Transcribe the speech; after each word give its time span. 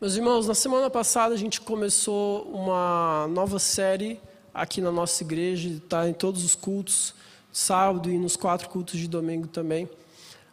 Meus 0.00 0.16
irmãos, 0.16 0.48
na 0.48 0.54
semana 0.54 0.88
passada 0.88 1.34
a 1.34 1.36
gente 1.36 1.60
começou 1.60 2.44
uma 2.44 3.28
nova 3.28 3.58
série 3.58 4.18
aqui 4.54 4.80
na 4.80 4.90
nossa 4.90 5.22
igreja, 5.22 5.68
está 5.68 6.08
em 6.08 6.14
todos 6.14 6.42
os 6.42 6.54
cultos, 6.54 7.14
sábado 7.52 8.10
e 8.10 8.16
nos 8.16 8.34
quatro 8.34 8.70
cultos 8.70 8.98
de 8.98 9.06
domingo 9.06 9.46
também, 9.46 9.86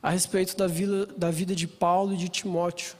a 0.04 0.10
respeito 0.10 0.58
da 0.58 0.68
vida, 0.68 1.06
da 1.06 1.32
vida 1.32 1.56
de 1.56 1.66
Paulo 1.66 2.14
e 2.14 2.18
de 2.18 2.28
Timóteo. 2.28 2.98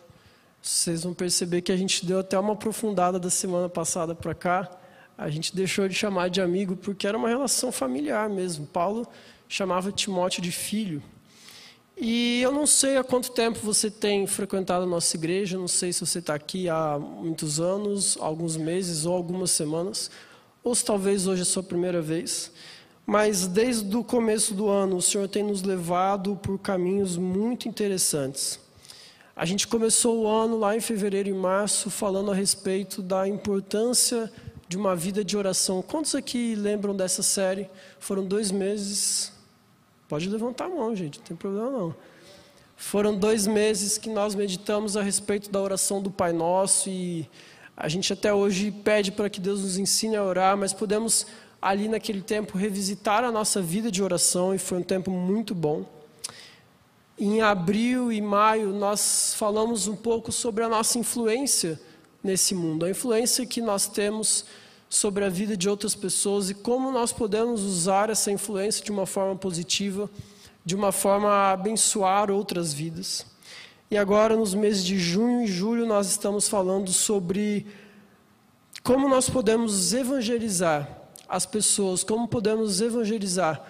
Vocês 0.62 1.04
vão 1.04 1.14
perceber 1.14 1.62
que 1.64 1.72
a 1.74 1.76
gente 1.76 2.06
deu 2.06 2.20
até 2.20 2.40
uma 2.40 2.54
aprofundada 2.54 3.20
da 3.20 3.30
semana 3.30 3.68
passada 3.68 4.16
para 4.16 4.34
cá. 4.34 4.72
A 5.18 5.30
gente 5.30 5.54
deixou 5.54 5.86
de 5.90 5.96
chamar 5.96 6.30
de 6.30 6.40
amigo 6.40 6.78
porque 6.78 7.06
era 7.06 7.18
uma 7.18 7.28
relação 7.28 7.74
familiar 7.74 8.30
mesmo. 8.30 8.66
Paulo 8.66 9.06
chamava 9.50 9.92
Timóteo 9.92 10.42
de 10.42 10.54
filho. 10.54 11.04
E 12.00 12.42
eu 12.44 12.52
não 12.52 12.68
sei 12.68 12.96
há 12.96 13.04
quanto 13.04 13.32
tempo 13.32 13.58
você 13.58 13.90
tem 13.90 14.28
frequentado 14.28 14.84
a 14.84 14.88
nossa 14.88 15.16
igreja, 15.18 15.58
não 15.58 15.68
sei 15.68 15.92
se 15.92 16.06
você 16.06 16.20
está 16.20 16.36
aqui 16.36 16.70
há 16.70 17.00
muitos 17.00 17.60
anos, 17.60 18.16
alguns 18.22 18.56
meses 18.56 19.04
ou 19.04 19.16
algumas 19.16 19.50
semanas, 19.50 20.12
ou 20.64 20.76
se 20.76 20.86
talvez 20.86 21.26
hoje 21.26 21.42
é 21.42 21.44
a 21.44 21.46
sua 21.46 21.64
primeira 21.64 22.00
vez. 22.00 22.52
Mas 23.04 23.48
desde 23.48 23.98
o 23.98 24.04
começo 24.04 24.54
do 24.54 24.68
ano, 24.68 24.98
o 24.98 25.02
Senhor 25.02 25.28
tem 25.28 25.42
nos 25.42 25.64
levado 25.64 26.36
por 26.36 26.60
caminhos 26.60 27.18
muito 27.18 27.68
interessantes. 27.68 28.60
A 29.36 29.46
gente 29.46 29.68
começou 29.68 30.24
o 30.24 30.28
ano 30.28 30.60
lá 30.60 30.76
em 30.76 30.80
fevereiro 30.80 31.30
e 31.30 31.34
março 31.34 31.90
falando 31.90 32.30
a 32.30 32.36
respeito 32.36 33.02
da 33.02 33.28
importância 33.28 34.32
de 34.68 34.78
uma 34.78 34.96
vida 34.96 35.24
de 35.24 35.36
oração. 35.36 35.82
Quantos 35.82 36.14
aqui 36.14 36.54
lembram 36.54 36.96
dessa 36.96 37.24
série? 37.24 37.68
Foram 38.00 38.24
dois 38.24 38.52
meses, 38.52 39.32
Pode 40.08 40.30
levantar 40.30 40.66
a 40.66 40.70
mão, 40.70 40.96
gente, 40.96 41.20
não 41.20 41.26
tem 41.26 41.36
problema 41.36 41.70
não. 41.70 41.96
Foram 42.76 43.18
dois 43.18 43.48
meses 43.48 43.98
que 43.98 44.10
nós 44.10 44.36
meditamos 44.36 44.96
a 44.96 45.02
respeito 45.02 45.50
da 45.50 45.60
oração 45.60 46.02
do 46.02 46.12
Pai 46.12 46.32
Nosso 46.32 46.90
e 46.90 47.28
a 47.76 47.88
gente 47.88 48.14
até 48.14 48.34
hoje 48.34 48.72
pede 48.72 49.12
para 49.12 49.30
que 49.30 49.42
Deus 49.42 49.62
nos 49.64 49.78
ensine 49.78 50.16
a 50.16 50.24
orar, 50.24 50.56
mas 50.56 50.74
podemos 50.74 51.26
ali 51.62 51.88
naquele 51.88 52.22
tempo 52.22 52.58
revisitar 52.58 53.24
a 53.24 53.32
nossa 53.32 53.62
vida 53.62 53.92
de 53.92 54.02
oração 54.02 54.54
e 54.54 54.58
foi 54.58 54.78
um 54.78 54.84
tempo 54.84 55.12
muito 55.12 55.54
bom. 55.54 55.86
Em 57.20 57.42
abril 57.42 58.12
e 58.12 58.22
maio 58.22 58.70
nós 58.70 59.34
falamos 59.36 59.88
um 59.88 59.96
pouco 59.96 60.32
sobre 60.32 60.64
a 60.64 60.70
nossa 60.70 61.00
influência 61.00 61.80
nesse 62.24 62.54
mundo, 62.54 62.86
a 62.86 62.90
influência 62.90 63.46
que 63.46 63.60
nós 63.60 63.88
temos 63.88 64.46
sobre 64.90 65.26
a 65.26 65.30
vida 65.30 65.58
de 65.58 65.70
outras 65.70 65.96
pessoas 65.96 66.50
e 66.50 66.54
como 66.54 66.92
nós 66.92 67.12
podemos 67.12 67.62
usar 67.62 68.10
essa 68.10 68.32
influência 68.32 68.84
de 68.84 68.92
uma 68.92 69.06
forma 69.06 69.36
positiva, 69.36 70.10
de 70.64 70.76
uma 70.76 70.92
forma 70.92 71.30
a 71.30 71.52
abençoar 71.52 72.32
outras 72.32 72.74
vidas. 72.74 73.26
E 73.90 73.98
agora, 73.98 74.36
nos 74.36 74.54
meses 74.54 74.84
de 74.84 75.00
junho 75.00 75.44
e 75.44 75.48
julho, 75.48 75.86
nós 75.86 76.08
estamos 76.08 76.48
falando 76.48 76.92
sobre 76.92 77.66
como 78.84 79.08
nós 79.10 79.30
podemos 79.30 79.94
evangelizar 79.94 80.90
as 81.28 81.46
pessoas, 81.46 82.04
como 82.04 82.28
podemos 82.28 82.80
evangelizar 82.82 83.62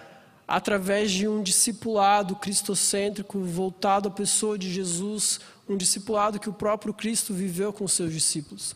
através 0.46 1.10
de 1.10 1.28
um 1.28 1.42
discipulado 1.42 2.34
cristocêntrico 2.36 3.38
voltado 3.40 4.08
à 4.08 4.10
pessoa 4.10 4.58
de 4.58 4.72
Jesus, 4.72 5.40
um 5.68 5.76
discipulado 5.76 6.40
que 6.40 6.48
o 6.48 6.54
próprio 6.54 6.94
Cristo 6.94 7.34
viveu 7.34 7.72
com 7.72 7.86
seus 7.86 8.12
discípulos. 8.12 8.74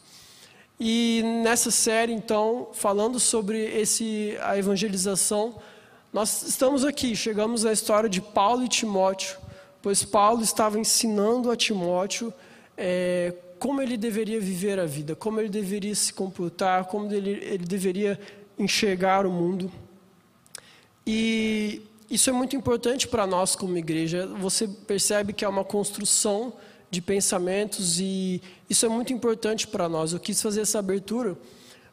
E 0.78 1.22
nessa 1.42 1.70
série, 1.70 2.12
então, 2.12 2.68
falando 2.72 3.20
sobre 3.20 3.58
esse, 3.58 4.36
a 4.42 4.58
evangelização, 4.58 5.60
nós 6.12 6.42
estamos 6.42 6.84
aqui, 6.84 7.14
chegamos 7.14 7.64
à 7.64 7.72
história 7.72 8.08
de 8.08 8.20
Paulo 8.20 8.64
e 8.64 8.68
Timóteo, 8.68 9.38
pois 9.80 10.04
Paulo 10.04 10.42
estava 10.42 10.78
ensinando 10.78 11.50
a 11.50 11.56
Timóteo 11.56 12.32
é, 12.76 13.34
como 13.58 13.80
ele 13.80 13.96
deveria 13.96 14.40
viver 14.40 14.80
a 14.80 14.84
vida, 14.84 15.14
como 15.14 15.40
ele 15.40 15.48
deveria 15.48 15.94
se 15.94 16.12
comportar, 16.12 16.86
como 16.86 17.12
ele, 17.12 17.30
ele 17.30 17.64
deveria 17.64 18.18
enxergar 18.58 19.24
o 19.24 19.30
mundo. 19.30 19.70
E 21.06 21.80
isso 22.10 22.28
é 22.28 22.32
muito 22.32 22.56
importante 22.56 23.08
para 23.08 23.26
nós 23.26 23.56
como 23.56 23.76
igreja. 23.76 24.26
Você 24.38 24.66
percebe 24.68 25.32
que 25.32 25.44
é 25.44 25.48
uma 25.48 25.64
construção 25.64 26.52
de 26.92 27.00
pensamentos 27.00 27.98
e 27.98 28.42
isso 28.68 28.84
é 28.84 28.88
muito 28.88 29.14
importante 29.14 29.66
para 29.66 29.88
nós. 29.88 30.12
Eu 30.12 30.20
quis 30.20 30.42
fazer 30.42 30.60
essa 30.60 30.78
abertura 30.78 31.38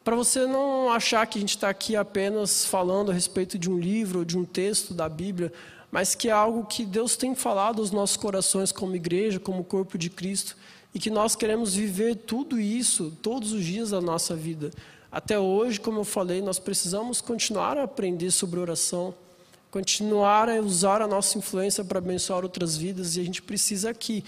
para 0.04 0.14
você 0.14 0.46
não 0.46 0.92
achar 0.92 1.26
que 1.26 1.38
a 1.38 1.42
gente 1.42 1.56
está 1.56 1.70
aqui 1.70 1.96
apenas 1.96 2.66
falando 2.66 3.10
a 3.10 3.14
respeito 3.14 3.58
de 3.58 3.70
um 3.70 3.80
livro 3.80 4.26
de 4.26 4.38
um 4.38 4.44
texto 4.44 4.94
da 4.94 5.08
Bíblia, 5.08 5.54
mas 5.90 6.16
que 6.16 6.28
é 6.28 6.32
algo 6.32 6.66
que 6.66 6.86
Deus 6.86 7.16
tem 7.16 7.34
falado 7.34 7.80
aos 7.80 7.92
nossos 7.92 8.18
corações 8.18 8.74
como 8.74 8.94
igreja, 8.94 9.40
como 9.40 9.64
corpo 9.64 9.98
de 9.98 10.10
Cristo, 10.10 10.58
e 10.94 11.00
que 11.00 11.10
nós 11.10 11.34
queremos 11.34 11.74
viver 11.74 12.16
tudo 12.16 12.60
isso 12.60 13.18
todos 13.22 13.54
os 13.54 13.64
dias 13.64 13.92
da 13.92 14.02
nossa 14.02 14.36
vida. 14.36 14.70
Até 15.10 15.40
hoje, 15.40 15.80
como 15.80 16.02
eu 16.02 16.06
falei, 16.06 16.42
nós 16.42 16.60
precisamos 16.60 17.22
continuar 17.22 17.78
a 17.78 17.84
aprender 17.84 18.32
sobre 18.32 18.60
oração, 18.60 19.14
continuar 19.72 20.50
a 20.50 20.60
usar 20.60 21.02
a 21.02 21.08
nossa 21.08 21.38
influência 21.38 21.86
para 21.86 22.00
abençoar 22.00 22.44
outras 22.44 22.76
vidas, 22.76 23.16
e 23.16 23.22
a 23.22 23.24
gente 23.24 23.42
precisa 23.42 23.92
aqui 23.92 24.26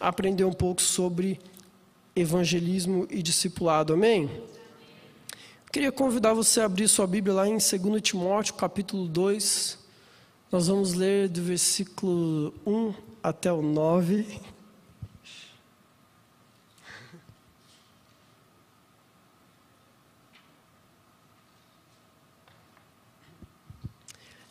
aprender 0.00 0.44
um 0.44 0.52
pouco 0.52 0.82
sobre 0.82 1.38
evangelismo 2.14 3.06
e 3.10 3.22
discipulado. 3.22 3.92
Amém? 3.92 4.24
Eu 4.24 5.72
queria 5.72 5.92
convidar 5.92 6.32
você 6.32 6.60
a 6.60 6.64
abrir 6.64 6.88
sua 6.88 7.06
Bíblia 7.06 7.34
lá 7.34 7.48
em 7.48 7.58
2 7.58 8.02
Timóteo, 8.02 8.54
capítulo 8.54 9.06
2. 9.06 9.78
Nós 10.50 10.68
vamos 10.68 10.94
ler 10.94 11.28
do 11.28 11.42
versículo 11.42 12.54
1 12.66 12.94
até 13.22 13.52
o 13.52 13.60
9. 13.60 14.40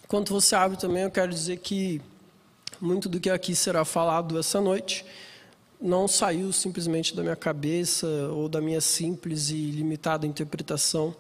Enquanto 0.03 0.31
você 0.31 0.55
abre 0.55 0.78
também, 0.78 1.03
eu 1.03 1.11
quero 1.11 1.31
dizer 1.31 1.57
que 1.57 2.00
muito 2.79 3.09
do 3.09 3.19
que 3.19 3.29
aqui 3.29 3.55
será 3.55 3.84
falado 3.84 4.38
essa 4.38 4.61
noite 4.61 5.03
não 5.79 6.07
saiu 6.07 6.51
simplesmente 6.51 7.15
da 7.15 7.21
minha 7.21 7.35
cabeça 7.35 8.07
ou 8.31 8.47
da 8.47 8.61
minha 8.61 8.81
simples 8.81 9.49
e 9.49 9.71
limitada 9.71 10.25
interpretação, 10.25 11.15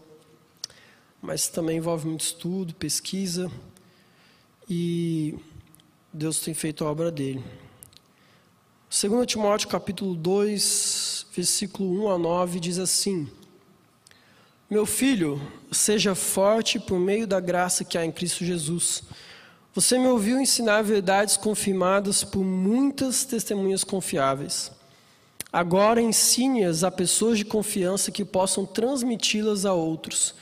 mas 1.21 1.47
também 1.47 1.77
envolve 1.77 2.07
muito 2.07 2.21
estudo, 2.21 2.73
pesquisa 2.75 3.51
e 4.69 5.37
Deus 6.11 6.39
tem 6.39 6.53
feito 6.53 6.83
a 6.83 6.91
obra 6.91 7.11
dele. 7.11 7.43
2 8.89 9.25
Timóteo 9.27 9.67
capítulo 9.67 10.15
2, 10.15 11.27
versículo 11.33 12.05
1 12.05 12.11
a 12.11 12.17
9 12.17 12.59
diz 12.59 12.79
assim: 12.79 13.29
Meu 14.69 14.85
filho, 14.85 15.41
seja 15.71 16.15
forte 16.15 16.79
por 16.79 16.99
meio 16.99 17.27
da 17.27 17.39
graça 17.39 17.83
que 17.83 17.97
há 17.97 18.05
em 18.05 18.11
Cristo 18.11 18.45
Jesus. 18.45 19.03
Você 19.75 19.99
me 19.99 20.07
ouviu 20.07 20.39
ensinar 20.39 20.83
verdades 20.83 21.35
confirmadas 21.35 22.23
por 22.23 22.45
muitas 22.45 23.25
testemunhas 23.25 23.83
confiáveis. 23.83 24.71
Agora 25.51 26.01
ensine-as 26.01 26.81
a 26.81 26.89
pessoas 26.89 27.37
de 27.37 27.43
confiança 27.43 28.09
que 28.09 28.23
possam 28.23 28.65
transmiti-las 28.65 29.65
a 29.65 29.73
outros. 29.73 30.33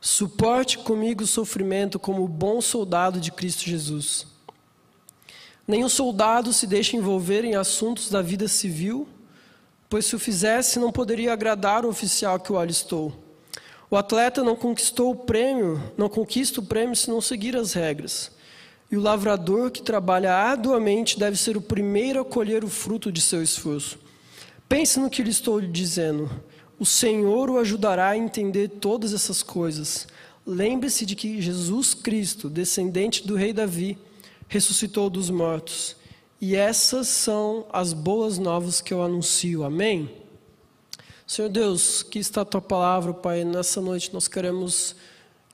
Suporte 0.00 0.78
comigo 0.78 1.24
o 1.24 1.26
sofrimento 1.26 1.98
como 1.98 2.28
bom 2.28 2.60
soldado 2.60 3.18
de 3.18 3.32
Cristo 3.32 3.64
Jesus. 3.64 4.28
Nenhum 5.66 5.88
soldado 5.88 6.52
se 6.52 6.64
deixa 6.64 6.96
envolver 6.96 7.44
em 7.44 7.56
assuntos 7.56 8.08
da 8.08 8.22
vida 8.22 8.46
civil, 8.46 9.08
pois 9.90 10.06
se 10.06 10.14
o 10.14 10.20
fizesse 10.20 10.78
não 10.78 10.92
poderia 10.92 11.32
agradar 11.32 11.84
o 11.84 11.88
oficial 11.88 12.38
que 12.38 12.52
o 12.52 12.58
alistou. 12.58 13.12
O 13.90 13.96
atleta 13.96 14.44
não 14.44 14.54
conquistou 14.54 15.10
o 15.10 15.16
prêmio, 15.16 15.92
não 15.98 16.08
conquista 16.08 16.60
o 16.60 16.64
prêmio 16.64 16.94
se 16.94 17.10
não 17.10 17.20
seguir 17.20 17.56
as 17.56 17.72
regras. 17.72 18.35
E 18.90 18.96
o 18.96 19.00
lavrador 19.00 19.70
que 19.70 19.82
trabalha 19.82 20.32
arduamente 20.32 21.18
deve 21.18 21.36
ser 21.36 21.56
o 21.56 21.60
primeiro 21.60 22.20
a 22.20 22.24
colher 22.24 22.64
o 22.64 22.68
fruto 22.68 23.10
de 23.10 23.20
seu 23.20 23.42
esforço. 23.42 23.98
Pense 24.68 25.00
no 25.00 25.10
que 25.10 25.22
lhe 25.22 25.30
estou 25.30 25.60
dizendo. 25.60 26.30
O 26.78 26.84
Senhor 26.84 27.50
o 27.50 27.58
ajudará 27.58 28.10
a 28.10 28.18
entender 28.18 28.68
todas 28.68 29.12
essas 29.12 29.42
coisas. 29.42 30.06
Lembre-se 30.46 31.04
de 31.04 31.16
que 31.16 31.40
Jesus 31.40 31.94
Cristo, 31.94 32.48
descendente 32.48 33.26
do 33.26 33.34
rei 33.34 33.52
Davi, 33.52 33.98
ressuscitou 34.48 35.10
dos 35.10 35.30
mortos. 35.30 35.96
E 36.40 36.54
essas 36.54 37.08
são 37.08 37.66
as 37.72 37.92
boas 37.92 38.38
novas 38.38 38.80
que 38.80 38.92
eu 38.92 39.02
anuncio. 39.02 39.64
Amém? 39.64 40.10
Senhor 41.26 41.48
Deus, 41.48 42.02
que 42.02 42.18
está 42.18 42.42
a 42.42 42.44
tua 42.44 42.60
palavra, 42.60 43.12
Pai. 43.12 43.42
Nessa 43.42 43.80
noite 43.80 44.12
nós 44.12 44.28
queremos 44.28 44.94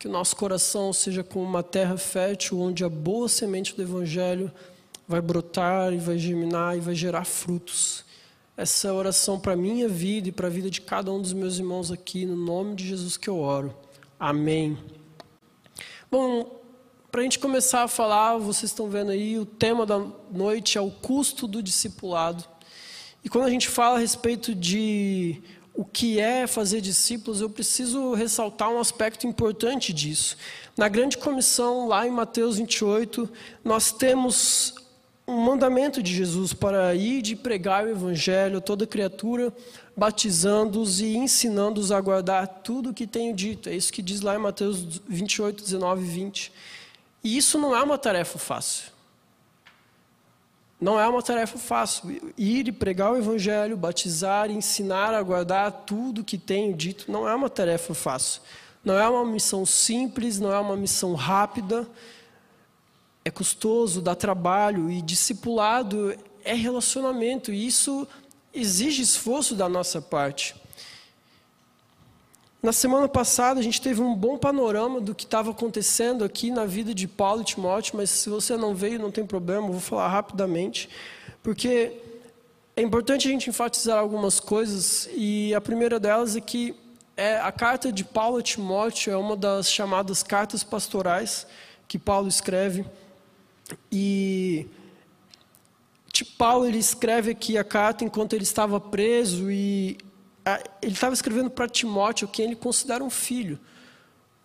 que 0.03 0.09
o 0.09 0.11
nosso 0.11 0.35
coração 0.35 0.93
seja 0.93 1.23
como 1.23 1.45
uma 1.45 1.63
terra 1.63 1.97
fértil, 1.97 2.59
onde 2.59 2.85
a 2.85 2.89
boa 2.89 3.29
semente 3.29 3.73
do 3.73 3.83
Evangelho 3.83 4.51
vai 5.07 5.21
brotar 5.21 5.93
e 5.93 5.97
vai 5.97 6.19
germinar 6.19 6.77
e 6.77 6.81
vai 6.81 6.93
gerar 6.93 7.25
frutos. 7.25 8.05
Essa 8.57 8.89
é 8.89 8.93
oração 8.93 9.39
para 9.39 9.53
a 9.53 9.57
minha 9.57 9.89
vida 9.89 10.29
e 10.29 10.33
para 10.33 10.49
a 10.49 10.51
vida 10.51 10.69
de 10.69 10.81
cada 10.81 11.13
um 11.13 11.23
dos 11.23 11.33
meus 11.33 11.57
irmãos 11.57 11.93
aqui, 11.93 12.27
no 12.27 12.35
nome 12.35 12.75
de 12.75 12.89
Jesus 12.89 13.17
que 13.17 13.31
eu 13.31 13.39
oro. 13.39 13.73
Amém. 14.19 14.77
Bom, 16.11 16.51
para 17.09 17.21
a 17.21 17.23
gente 17.23 17.39
começar 17.39 17.85
a 17.85 17.89
falar, 17.89 18.39
vocês 18.39 18.73
estão 18.73 18.91
vendo 18.91 19.13
aí, 19.13 19.39
o 19.39 19.47
tema 19.47 19.87
da 19.87 20.05
noite 20.33 20.77
é 20.77 20.81
o 20.81 20.91
custo 20.91 21.47
do 21.47 21.63
discipulado. 21.63 22.45
E 23.25 23.29
quando 23.29 23.45
a 23.45 23.51
gente 23.51 23.69
fala 23.69 23.99
a 23.99 24.01
respeito 24.01 24.53
de 24.53 25.41
o 25.75 25.85
que 25.85 26.21
é 26.21 26.47
fazer 26.47 26.81
discípulos, 26.81 27.41
eu 27.41 27.49
preciso 27.49 28.13
ressaltar 28.13 28.71
um 28.71 28.79
aspecto 28.79 29.27
importante 29.27 29.93
disso. 29.93 30.37
Na 30.77 30.89
grande 30.89 31.17
comissão, 31.17 31.89
lá 31.89 32.07
em 32.07 32.11
Mateus 32.11 32.59
28, 32.59 33.29
nós 33.65 33.91
temos 33.91 34.75
um 35.27 35.37
mandamento 35.41 36.03
de 36.03 36.15
Jesus 36.15 36.53
para 36.53 36.95
ir 36.95 37.23
de 37.23 37.35
pregar 37.35 37.85
o 37.85 37.89
evangelho 37.89 38.59
a 38.59 38.61
toda 38.61 38.87
criatura, 38.87 39.53
batizando-os 39.97 41.01
e 41.01 41.17
ensinando-os 41.17 41.91
a 41.91 42.01
guardar 42.01 42.47
tudo 42.63 42.91
o 42.91 42.95
que 42.95 43.07
tenho 43.07 43.35
dito. 43.35 43.69
É 43.69 43.75
isso 43.75 43.93
que 43.93 44.03
diz 44.03 44.21
lá 44.21 44.35
em 44.35 44.39
Mateus 44.39 45.01
28, 45.09 45.63
19 45.63 46.03
e 46.03 46.07
20. 46.07 46.53
E 47.25 47.37
isso 47.37 47.59
não 47.59 47.75
é 47.75 47.83
uma 47.83 47.97
tarefa 47.97 48.39
fácil. 48.39 48.92
Não 50.82 50.99
é 50.99 51.06
uma 51.06 51.23
tarefa 51.23 51.56
fácil. 51.58 52.34
Ir 52.37 52.67
e 52.67 52.73
pregar 52.73 53.12
o 53.12 53.17
Evangelho, 53.17 53.76
batizar, 53.76 54.50
ensinar 54.50 55.14
a 55.14 55.23
guardar 55.23 55.70
tudo 55.87 56.25
que 56.25 56.37
tenho 56.37 56.75
dito, 56.75 57.05
não 57.08 57.29
é 57.29 57.32
uma 57.32 57.49
tarefa 57.49 57.94
fácil. 57.94 58.43
Não 58.84 58.99
é 58.99 59.08
uma 59.08 59.25
missão 59.25 59.64
simples, 59.64 60.40
não 60.40 60.52
é 60.52 60.58
uma 60.58 60.76
missão 60.76 61.14
rápida. 61.14 61.88
É 63.25 63.31
custoso, 63.31 64.02
dá 64.02 64.17
trabalho 64.17 64.90
e 64.90 65.00
discipulado 65.00 66.17
é 66.44 66.52
relacionamento. 66.52 67.52
E 67.52 67.64
isso 67.64 68.05
exige 68.52 69.02
esforço 69.02 69.55
da 69.55 69.69
nossa 69.69 70.02
parte. 70.02 70.56
Na 72.62 72.73
semana 72.73 73.09
passada, 73.09 73.59
a 73.59 73.62
gente 73.62 73.82
teve 73.82 74.00
um 74.00 74.14
bom 74.14 74.38
panorama 74.38 75.00
do 75.00 75.17
que 75.17 75.25
estava 75.25 75.50
acontecendo 75.50 76.23
aqui 76.23 76.49
na 76.49 76.64
vida 76.64 76.94
de 76.94 77.09
Paulo 77.09 77.43
e 77.43 77.44
Timóteo, 77.44 77.97
mas 77.97 78.09
se 78.09 78.31
você 78.31 78.56
não 78.56 78.73
veio, 78.73 79.00
não 79.00 79.11
tem 79.11 79.26
problema, 79.26 79.67
eu 79.67 79.73
vou 79.73 79.81
falar 79.81 80.06
rapidamente, 80.06 80.88
porque 81.43 81.93
é 82.76 82.82
importante 82.82 83.26
a 83.26 83.32
gente 83.32 83.50
enfatizar 83.50 83.99
algumas 83.99 84.38
coisas, 84.38 85.09
e 85.12 85.53
a 85.53 85.61
primeira 85.61 85.99
delas 85.99 86.37
é 86.37 86.41
que 86.41 86.73
é, 87.17 87.41
a 87.41 87.50
carta 87.50 87.91
de 87.91 88.05
Paulo 88.05 88.37
a 88.37 88.43
Timóteo 88.43 89.12
é 89.12 89.17
uma 89.17 89.37
das 89.37 89.69
chamadas 89.69 90.23
cartas 90.23 90.62
pastorais 90.62 91.49
que 91.88 91.99
Paulo 91.99 92.29
escreve, 92.29 92.87
e 93.91 94.69
Paulo 96.38 96.65
ele 96.65 96.79
escreve 96.79 97.32
aqui 97.32 97.58
a 97.58 97.65
carta 97.65 98.05
enquanto 98.05 98.35
ele 98.35 98.44
estava 98.44 98.79
preso 98.79 99.50
e 99.50 99.99
ele 100.81 100.93
estava 100.93 101.15
escrevendo 101.15 101.50
para 101.50 101.69
Timóteo, 101.69 102.29
quem 102.29 102.47
ele 102.47 102.56
considera 102.56 103.03
um 103.03 103.11
filho. 103.11 103.59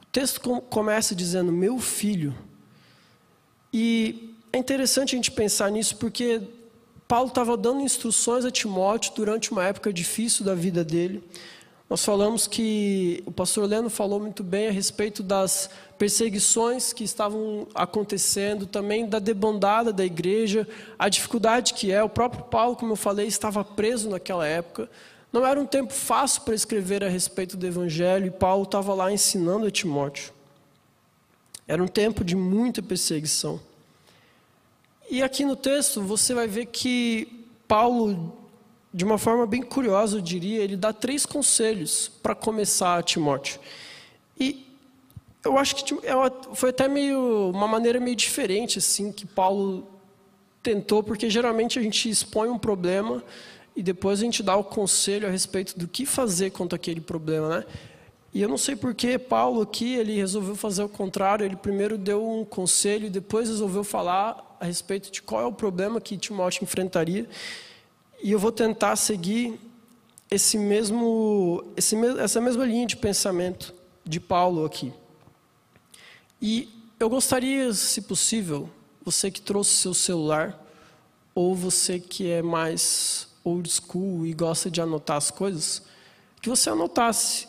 O 0.01 0.05
texto 0.05 0.41
começa 0.69 1.15
dizendo, 1.15 1.51
meu 1.51 1.79
filho. 1.79 2.35
E 3.73 4.33
é 4.51 4.57
interessante 4.57 5.15
a 5.15 5.17
gente 5.17 5.31
pensar 5.31 5.71
nisso, 5.71 5.97
porque 5.97 6.41
Paulo 7.07 7.29
estava 7.29 7.55
dando 7.55 7.81
instruções 7.81 8.45
a 8.45 8.51
Timóteo 8.51 9.13
durante 9.15 9.51
uma 9.51 9.63
época 9.63 9.91
difícil 9.91 10.45
da 10.45 10.53
vida 10.53 10.83
dele. 10.83 11.23
Nós 11.89 12.03
falamos 12.03 12.47
que 12.47 13.23
o 13.25 13.31
pastor 13.31 13.65
Leno 13.65 13.89
falou 13.89 14.19
muito 14.19 14.44
bem 14.44 14.67
a 14.67 14.71
respeito 14.71 15.23
das 15.23 15.69
perseguições 15.97 16.91
que 16.91 17.05
estavam 17.05 17.65
acontecendo, 17.73 18.65
também 18.65 19.07
da 19.07 19.19
debandada 19.19 19.94
da 19.94 20.05
igreja, 20.05 20.67
a 20.99 21.07
dificuldade 21.07 21.73
que 21.73 21.89
é. 21.89 22.03
O 22.03 22.09
próprio 22.09 22.44
Paulo, 22.44 22.75
como 22.75 22.91
eu 22.91 22.97
falei, 22.97 23.25
estava 23.25 23.63
preso 23.63 24.09
naquela 24.09 24.45
época. 24.45 24.89
Não 25.31 25.45
era 25.45 25.59
um 25.59 25.65
tempo 25.65 25.94
fácil 25.94 26.41
para 26.44 26.56
escrever 26.56 27.03
a 27.03 27.09
respeito 27.09 27.57
do 27.57 27.68
Evangelho 27.68 28.27
e 28.27 28.31
Paulo 28.31 28.63
estava 28.63 28.94
lá 28.94 29.12
ensinando 29.12 29.65
a 29.65 29.71
Timóteo. 29.71 30.33
Era 31.68 31.83
um 31.83 31.88
tempo 31.88 32.24
de 32.24 32.35
muita 32.35 32.81
perseguição. 32.81 33.59
E 35.09 35.21
aqui 35.21 35.44
no 35.45 35.56
texto 35.56 36.01
você 36.01 36.33
vai 36.33 36.47
ver 36.47 36.68
que 36.68 37.45
Paulo, 37.68 38.38
de 38.94 39.03
uma 39.03 39.18
forma 39.18 39.45
bem 39.45 39.62
curiosa, 39.62 40.18
eu 40.18 40.21
diria, 40.21 40.63
ele 40.63 40.77
dá 40.77 40.94
três 40.94 41.25
conselhos 41.25 42.09
para 42.23 42.33
começar 42.33 42.97
a 42.97 43.03
Timóteo. 43.03 43.59
E 44.39 44.65
eu 45.44 45.57
acho 45.57 45.75
que 45.75 45.94
é 46.06 46.13
foi 46.53 46.69
até 46.69 46.88
meio 46.88 47.50
uma 47.50 47.68
maneira 47.68 48.00
meio 48.00 48.15
diferente 48.15 48.80
assim 48.80 49.12
que 49.12 49.25
Paulo 49.25 49.88
tentou, 50.63 51.01
porque 51.01 51.30
geralmente 51.30 51.80
a 51.80 51.81
gente 51.81 52.09
expõe 52.09 52.50
um 52.50 52.57
problema 52.57 53.23
e 53.77 53.83
depois 53.83 54.19
a 54.19 54.24
gente 54.24 54.41
dá 54.41 54.56
o 54.56 54.63
conselho 54.63 55.27
a 55.27 55.29
respeito 55.29 55.77
do 55.77 55.88
que 55.88 56.03
fazer 56.03 56.50
contra 56.50 56.75
aquele 56.75 57.00
problema, 57.00 57.59
né? 57.59 57.65
E 58.33 58.41
eu 58.41 58.50
não 58.50 58.57
sei 58.57 58.75
por 58.75 58.95
que 58.95 59.19
Paulo 59.19 59.62
aqui 59.62 59.94
ele 59.94 60.15
resolveu 60.15 60.56
fazer 60.56 60.81
o 60.81 60.89
contrário. 60.89 61.45
Ele 61.45 61.56
primeiro 61.56 61.95
deu 61.95 62.27
um 62.27 62.44
conselho 62.44 63.06
e 63.06 63.09
depois 63.09 63.50
resolveu 63.50 63.83
falar 63.83 64.57
a 64.59 64.65
respeito 64.65 65.12
de 65.12 65.21
qual 65.21 65.44
é 65.44 65.45
o 65.45 65.53
problema 65.53 66.01
que 66.01 66.18
Timóteo 66.18 66.63
enfrentaria. 66.63 67.29
E 68.21 68.31
eu 68.31 68.39
vou 68.39 68.51
tentar 68.51 68.95
seguir 68.95 69.59
esse 70.30 70.57
mesmo, 70.57 71.63
esse, 71.77 71.95
essa 72.19 72.41
mesma 72.41 72.65
linha 72.65 72.88
de 72.88 72.97
pensamento 72.97 73.75
de 74.03 74.19
Paulo 74.19 74.65
aqui. 74.65 74.91
E 76.41 76.68
eu 77.00 77.09
gostaria, 77.12 77.71
se 77.73 78.01
possível, 78.01 78.68
você 79.06 79.30
que 79.30 79.39
trouxe 79.39 79.75
seu 79.75 79.94
celular 79.94 80.65
ou 81.35 81.56
você 81.56 82.00
que 82.00 82.27
é 82.27 82.41
mais 82.41 83.26
old 83.47 83.69
school 83.69 84.25
e 84.25 84.33
gosta 84.33 84.69
de 84.69 84.81
anotar 84.81 85.17
as 85.17 85.31
coisas, 85.31 85.81
que 86.41 86.49
você 86.49 86.69
anotasse 86.69 87.47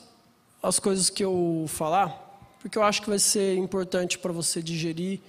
as 0.63 0.79
coisas 0.79 1.11
que 1.11 1.25
eu 1.25 1.67
falar, 1.69 2.25
porque 2.61 2.79
eu 2.79 2.83
acho 2.83 3.03
que 3.03 3.09
vai 3.09 3.19
ser 3.19 3.57
importante 3.57 4.19
para 4.19 4.33
você 4.33 4.63
digerir 4.63 5.21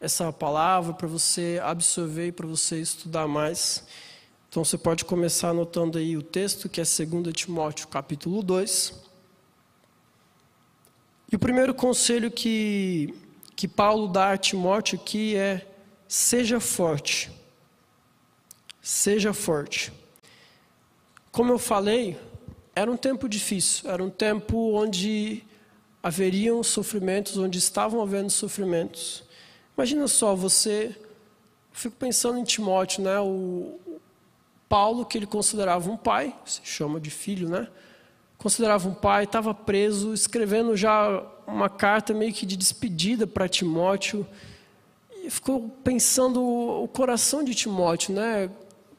essa 0.00 0.32
palavra, 0.32 0.94
para 0.94 1.06
você 1.06 1.60
absorver 1.62 2.28
e 2.28 2.32
para 2.32 2.46
você 2.46 2.80
estudar 2.80 3.28
mais. 3.28 3.84
Então 4.48 4.64
você 4.64 4.78
pode 4.78 5.04
começar 5.04 5.50
anotando 5.50 5.98
aí 5.98 6.16
o 6.16 6.22
texto, 6.22 6.68
que 6.68 6.80
é 6.80 6.84
2 6.84 7.32
Timóteo, 7.34 7.86
capítulo 7.88 8.42
2. 8.42 8.94
E 11.30 11.36
o 11.36 11.38
primeiro 11.38 11.74
conselho 11.74 12.30
que, 12.30 13.14
que 13.54 13.68
Paulo 13.68 14.08
dá 14.08 14.32
a 14.32 14.38
Timóteo 14.38 14.98
aqui 14.98 15.36
é: 15.36 15.66
seja 16.08 16.58
forte. 16.58 17.30
Seja 18.82 19.32
forte. 19.32 19.92
Como 21.32 21.52
eu 21.52 21.58
falei, 21.58 22.18
era 22.74 22.90
um 22.90 22.96
tempo 22.96 23.28
difícil, 23.28 23.88
era 23.88 24.02
um 24.02 24.10
tempo 24.10 24.72
onde 24.72 25.44
haveriam 26.02 26.62
sofrimentos, 26.62 27.36
onde 27.36 27.58
estavam 27.58 28.02
havendo 28.02 28.30
sofrimentos. 28.30 29.22
Imagina 29.76 30.08
só, 30.08 30.34
você, 30.34 30.96
fico 31.72 31.96
pensando 31.96 32.38
em 32.38 32.44
Timóteo, 32.44 33.04
né? 33.04 33.20
O 33.20 33.78
Paulo, 34.68 35.04
que 35.04 35.18
ele 35.18 35.26
considerava 35.26 35.90
um 35.90 35.96
pai, 35.96 36.34
se 36.44 36.60
chama 36.64 37.00
de 37.00 37.10
filho, 37.10 37.48
né? 37.48 37.68
Considerava 38.36 38.88
um 38.88 38.94
pai, 38.94 39.24
estava 39.24 39.54
preso, 39.54 40.14
escrevendo 40.14 40.76
já 40.76 41.22
uma 41.46 41.68
carta 41.68 42.14
meio 42.14 42.32
que 42.32 42.46
de 42.46 42.56
despedida 42.56 43.26
para 43.26 43.48
Timóteo. 43.48 44.26
E 45.22 45.30
ficou 45.30 45.68
pensando 45.84 46.42
o 46.42 46.88
coração 46.88 47.44
de 47.44 47.54
Timóteo, 47.54 48.14
né? 48.14 48.50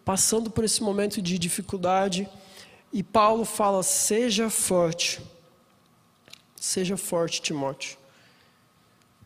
Passando 0.04 0.50
por 0.50 0.64
esse 0.64 0.82
momento 0.82 1.22
de 1.22 1.38
dificuldade. 1.38 2.28
E 2.92 3.02
Paulo 3.04 3.46
fala: 3.46 3.84
seja 3.84 4.50
forte. 4.50 5.22
Seja 6.56 6.96
forte, 6.96 7.42
Timóteo. 7.42 7.98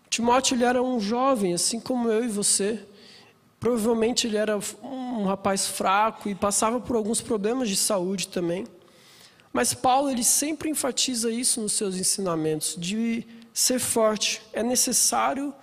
Timóteo 0.10 0.56
ele 0.56 0.64
era 0.64 0.82
um 0.82 1.00
jovem, 1.00 1.54
assim 1.54 1.80
como 1.80 2.10
eu 2.10 2.24
e 2.24 2.30
você. 2.30 2.86
Provavelmente 3.60 4.28
ele 4.28 4.38
era 4.38 4.58
um 4.84 5.26
rapaz 5.26 5.68
fraco 5.68 6.30
e 6.30 6.36
passava 6.36 6.80
por 6.80 6.96
alguns 6.96 7.20
problemas 7.20 7.68
de 7.68 7.76
saúde 7.76 8.28
também. 8.28 8.66
Mas 9.52 9.74
Paulo 9.74 10.10
ele 10.10 10.24
sempre 10.24 10.70
enfatiza 10.70 11.32
isso 11.32 11.60
nos 11.62 11.74
seus 11.74 11.96
ensinamentos 11.96 12.76
de 12.78 13.26
ser 13.54 13.80
forte. 13.80 14.42
É 14.54 14.62
necessário 14.62 15.54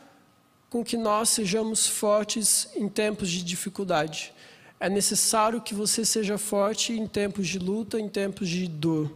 com 0.69 0.83
que 0.83 0.97
nós 0.97 1.29
sejamos 1.29 1.87
fortes 1.87 2.69
em 2.75 2.89
tempos 2.89 3.31
de 3.31 3.43
dificuldade. 3.43 4.35
É 4.83 4.89
necessário 4.89 5.61
que 5.61 5.77
você 5.77 6.05
seja 6.05 6.37
forte 6.37 6.93
em 6.93 7.07
tempos 7.07 7.47
de 7.47 7.57
luta, 7.57 8.01
em 8.01 8.09
tempos 8.09 8.49
de 8.49 8.67
dor. 8.67 9.09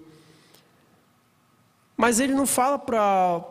Mas 1.96 2.20
ele 2.20 2.32
não 2.32 2.46
fala 2.46 2.78
para 2.78 3.44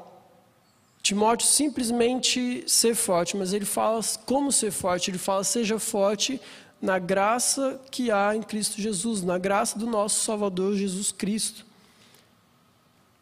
Timóteo 1.03 1.45
simplesmente 1.45 2.63
ser 2.67 2.95
forte, 2.95 3.35
mas 3.35 3.51
ele 3.51 3.65
fala 3.65 3.99
como 4.25 4.49
ser 4.49 4.71
forte. 4.71 5.11
Ele 5.11 5.17
fala: 5.17 5.43
seja 5.43 5.77
forte 5.77 6.39
na 6.81 6.97
graça 6.99 7.81
que 7.91 8.09
há 8.09 8.33
em 8.33 8.41
Cristo 8.41 8.79
Jesus, 8.79 9.21
na 9.21 9.37
graça 9.37 9.77
do 9.77 9.85
nosso 9.85 10.23
Salvador 10.23 10.73
Jesus 10.73 11.11
Cristo. 11.11 11.65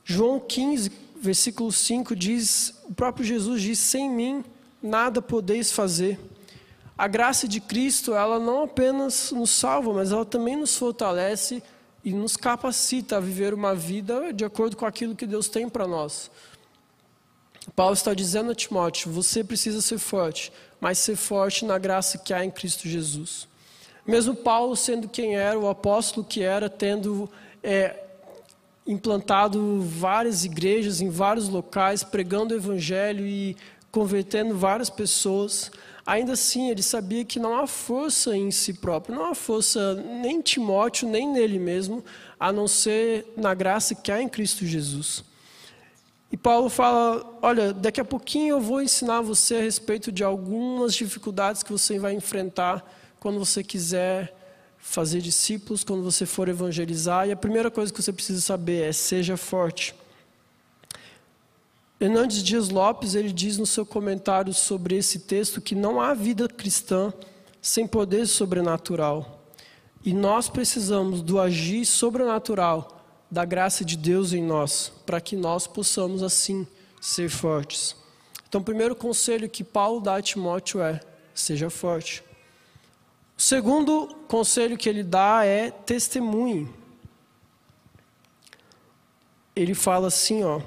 João 0.05 0.39
15, 0.39 0.91
versículo 1.15 1.71
5 1.71 2.15
diz: 2.15 2.75
o 2.83 2.93
próprio 2.93 3.25
Jesus 3.25 3.59
diz: 3.59 3.79
sem 3.79 4.07
mim 4.07 4.45
nada 4.83 5.19
podeis 5.19 5.71
fazer. 5.71 6.19
A 7.03 7.07
graça 7.09 7.49
de 7.49 7.59
Cristo, 7.59 8.13
ela 8.13 8.39
não 8.39 8.63
apenas 8.63 9.33
nos 9.33 9.49
salva, 9.49 9.91
mas 9.91 10.13
ela 10.13 10.23
também 10.23 10.55
nos 10.55 10.77
fortalece 10.77 11.61
e 12.01 12.13
nos 12.13 12.37
capacita 12.37 13.17
a 13.17 13.19
viver 13.19 13.53
uma 13.53 13.75
vida 13.75 14.31
de 14.31 14.45
acordo 14.45 14.77
com 14.77 14.85
aquilo 14.85 15.13
que 15.13 15.27
Deus 15.27 15.49
tem 15.49 15.67
para 15.67 15.85
nós. 15.85 16.31
Paulo 17.75 17.93
está 17.93 18.13
dizendo 18.13 18.51
a 18.51 18.55
Timóteo: 18.55 19.11
você 19.11 19.43
precisa 19.43 19.81
ser 19.81 19.97
forte, 19.97 20.49
mas 20.79 20.97
ser 20.97 21.17
forte 21.17 21.65
na 21.65 21.77
graça 21.77 22.17
que 22.17 22.33
há 22.33 22.45
em 22.45 22.49
Cristo 22.49 22.87
Jesus. 22.87 23.49
Mesmo 24.07 24.33
Paulo 24.33 24.73
sendo 24.73 25.09
quem 25.09 25.35
era, 25.35 25.59
o 25.59 25.67
apóstolo 25.67 26.25
que 26.25 26.41
era, 26.41 26.69
tendo 26.69 27.29
é, 27.61 27.99
implantado 28.87 29.81
várias 29.81 30.45
igrejas 30.45 31.01
em 31.01 31.09
vários 31.09 31.49
locais, 31.49 32.01
pregando 32.01 32.53
o 32.53 32.57
evangelho 32.57 33.27
e 33.27 33.57
convertendo 33.91 34.57
várias 34.57 34.89
pessoas, 34.89 35.69
ainda 36.05 36.33
assim 36.33 36.69
ele 36.69 36.83
sabia 36.83 37.23
que 37.23 37.39
não 37.39 37.57
há 37.57 37.65
força 37.65 38.35
em 38.35 38.51
si 38.51 38.73
próprio, 38.73 39.15
não 39.15 39.25
há 39.25 39.35
força 39.35 39.95
nem 39.95 40.37
em 40.37 40.41
Timóteo, 40.41 41.07
nem 41.07 41.27
nele 41.27 41.59
mesmo, 41.59 42.03
a 42.39 42.51
não 42.51 42.67
ser 42.67 43.25
na 43.37 43.53
graça 43.53 43.95
que 43.95 44.11
há 44.11 44.21
em 44.21 44.27
Cristo 44.27 44.65
Jesus. 44.65 45.23
E 46.31 46.37
Paulo 46.37 46.67
fala: 46.67 47.37
Olha, 47.41 47.71
daqui 47.71 48.01
a 48.01 48.05
pouquinho 48.05 48.55
eu 48.55 48.59
vou 48.59 48.81
ensinar 48.81 49.21
você 49.21 49.57
a 49.57 49.61
respeito 49.61 50.11
de 50.11 50.23
algumas 50.23 50.95
dificuldades 50.95 51.61
que 51.61 51.71
você 51.71 51.99
vai 51.99 52.13
enfrentar 52.13 52.83
quando 53.19 53.37
você 53.37 53.63
quiser 53.63 54.35
fazer 54.79 55.21
discípulos, 55.21 55.83
quando 55.83 56.03
você 56.03 56.25
for 56.25 56.49
evangelizar. 56.49 57.27
E 57.27 57.31
a 57.31 57.35
primeira 57.35 57.69
coisa 57.69 57.93
que 57.93 58.01
você 58.01 58.11
precisa 58.11 58.41
saber 58.41 58.89
é: 58.89 58.91
seja 58.91 59.37
forte. 59.37 59.93
Hernandes 62.03 62.43
Dias 62.43 62.67
Lopes 62.67 63.15
ele 63.15 63.31
diz 63.31 63.57
no 63.57 63.65
seu 63.65 63.85
comentário 63.85 64.53
sobre 64.53 64.97
esse 64.97 65.19
texto 65.19 65.61
que 65.61 65.73
não 65.73 66.01
há 66.01 66.13
vida 66.13 66.49
cristã 66.49 67.13
sem 67.61 67.87
poder 67.87 68.27
sobrenatural. 68.27 69.41
E 70.03 70.13
nós 70.13 70.49
precisamos 70.49 71.21
do 71.21 71.39
agir 71.39 71.85
sobrenatural 71.85 73.01
da 73.31 73.45
graça 73.45 73.85
de 73.85 73.95
Deus 73.95 74.33
em 74.33 74.43
nós, 74.43 74.91
para 75.05 75.21
que 75.21 75.37
nós 75.37 75.65
possamos 75.65 76.21
assim 76.21 76.67
ser 76.99 77.29
fortes. 77.29 77.95
Então, 78.49 78.59
o 78.59 78.65
primeiro 78.65 78.97
conselho 78.97 79.49
que 79.49 79.63
Paulo 79.63 80.01
dá 80.01 80.17
a 80.17 80.21
Timóteo 80.21 80.81
é: 80.81 80.99
seja 81.33 81.69
forte. 81.69 82.21
O 83.37 83.41
segundo 83.41 84.13
conselho 84.27 84.77
que 84.77 84.89
ele 84.89 85.03
dá 85.03 85.45
é 85.45 85.71
testemunhe. 85.71 86.69
Ele 89.55 89.73
fala 89.73 90.07
assim, 90.07 90.43
ó, 90.43 90.59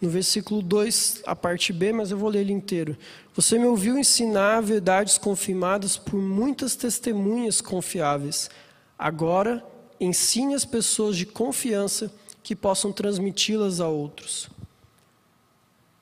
no 0.00 0.08
versículo 0.08 0.62
2, 0.62 1.22
a 1.26 1.36
parte 1.36 1.72
B, 1.72 1.92
mas 1.92 2.10
eu 2.10 2.16
vou 2.16 2.30
ler 2.30 2.40
ele 2.40 2.52
inteiro. 2.52 2.96
Você 3.34 3.58
me 3.58 3.66
ouviu 3.66 3.98
ensinar 3.98 4.62
verdades 4.62 5.18
confirmadas 5.18 5.96
por 5.96 6.18
muitas 6.20 6.74
testemunhas 6.74 7.60
confiáveis. 7.60 8.48
Agora, 8.98 9.64
ensine 10.00 10.54
as 10.54 10.64
pessoas 10.64 11.16
de 11.16 11.26
confiança 11.26 12.12
que 12.42 12.56
possam 12.56 12.92
transmiti-las 12.92 13.80
a 13.80 13.88
outros. 13.88 14.48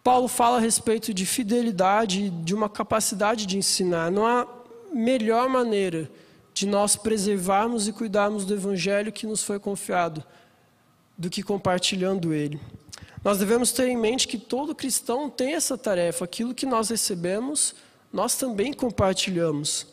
Paulo 0.04 0.28
fala 0.28 0.56
a 0.56 0.60
respeito 0.60 1.12
de 1.12 1.26
fidelidade, 1.26 2.30
de 2.30 2.54
uma 2.54 2.68
capacidade 2.68 3.44
de 3.44 3.58
ensinar. 3.58 4.10
Não 4.10 4.26
há 4.26 4.46
melhor 4.92 5.48
maneira 5.48 6.10
de 6.54 6.66
nós 6.66 6.96
preservarmos 6.96 7.86
e 7.86 7.92
cuidarmos 7.92 8.44
do 8.44 8.54
evangelho 8.54 9.12
que 9.12 9.26
nos 9.26 9.42
foi 9.42 9.58
confiado 9.58 10.24
do 11.16 11.28
que 11.28 11.42
compartilhando 11.42 12.32
ele. 12.32 12.60
Nós 13.24 13.38
devemos 13.38 13.72
ter 13.72 13.88
em 13.88 13.96
mente 13.96 14.28
que 14.28 14.38
todo 14.38 14.74
cristão 14.74 15.28
tem 15.28 15.54
essa 15.54 15.76
tarefa. 15.76 16.24
Aquilo 16.24 16.54
que 16.54 16.66
nós 16.66 16.88
recebemos, 16.88 17.74
nós 18.12 18.36
também 18.36 18.72
compartilhamos. 18.72 19.86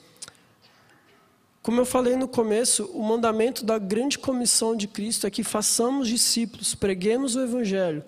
Como 1.61 1.81
eu 1.81 1.85
falei 1.85 2.15
no 2.15 2.27
começo, 2.27 2.85
o 2.93 3.01
mandamento 3.01 3.65
da 3.65 3.79
grande 3.79 4.19
comissão 4.19 4.75
de 4.75 4.87
Cristo 4.87 5.25
é 5.25 5.31
que 5.31 5.43
façamos 5.43 6.07
discípulos, 6.07 6.75
preguemos 6.75 7.35
o 7.35 7.41
Evangelho, 7.41 8.03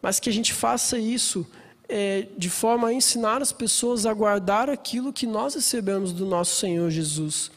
mas 0.00 0.20
que 0.20 0.30
a 0.30 0.32
gente 0.32 0.54
faça 0.54 0.96
isso 0.96 1.44
é, 1.88 2.28
de 2.38 2.48
forma 2.48 2.86
a 2.86 2.92
ensinar 2.92 3.42
as 3.42 3.50
pessoas 3.50 4.06
a 4.06 4.14
guardar 4.14 4.70
aquilo 4.70 5.12
que 5.12 5.26
nós 5.26 5.56
recebemos 5.56 6.12
do 6.12 6.24
nosso 6.24 6.54
Senhor 6.54 6.88
Jesus. 6.88 7.50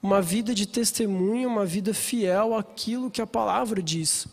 Uma 0.00 0.22
vida 0.22 0.54
de 0.54 0.66
testemunho, 0.66 1.48
uma 1.48 1.66
vida 1.66 1.92
fiel 1.92 2.54
àquilo 2.54 3.10
que 3.10 3.20
a 3.20 3.26
palavra 3.26 3.82
diz. 3.82 4.28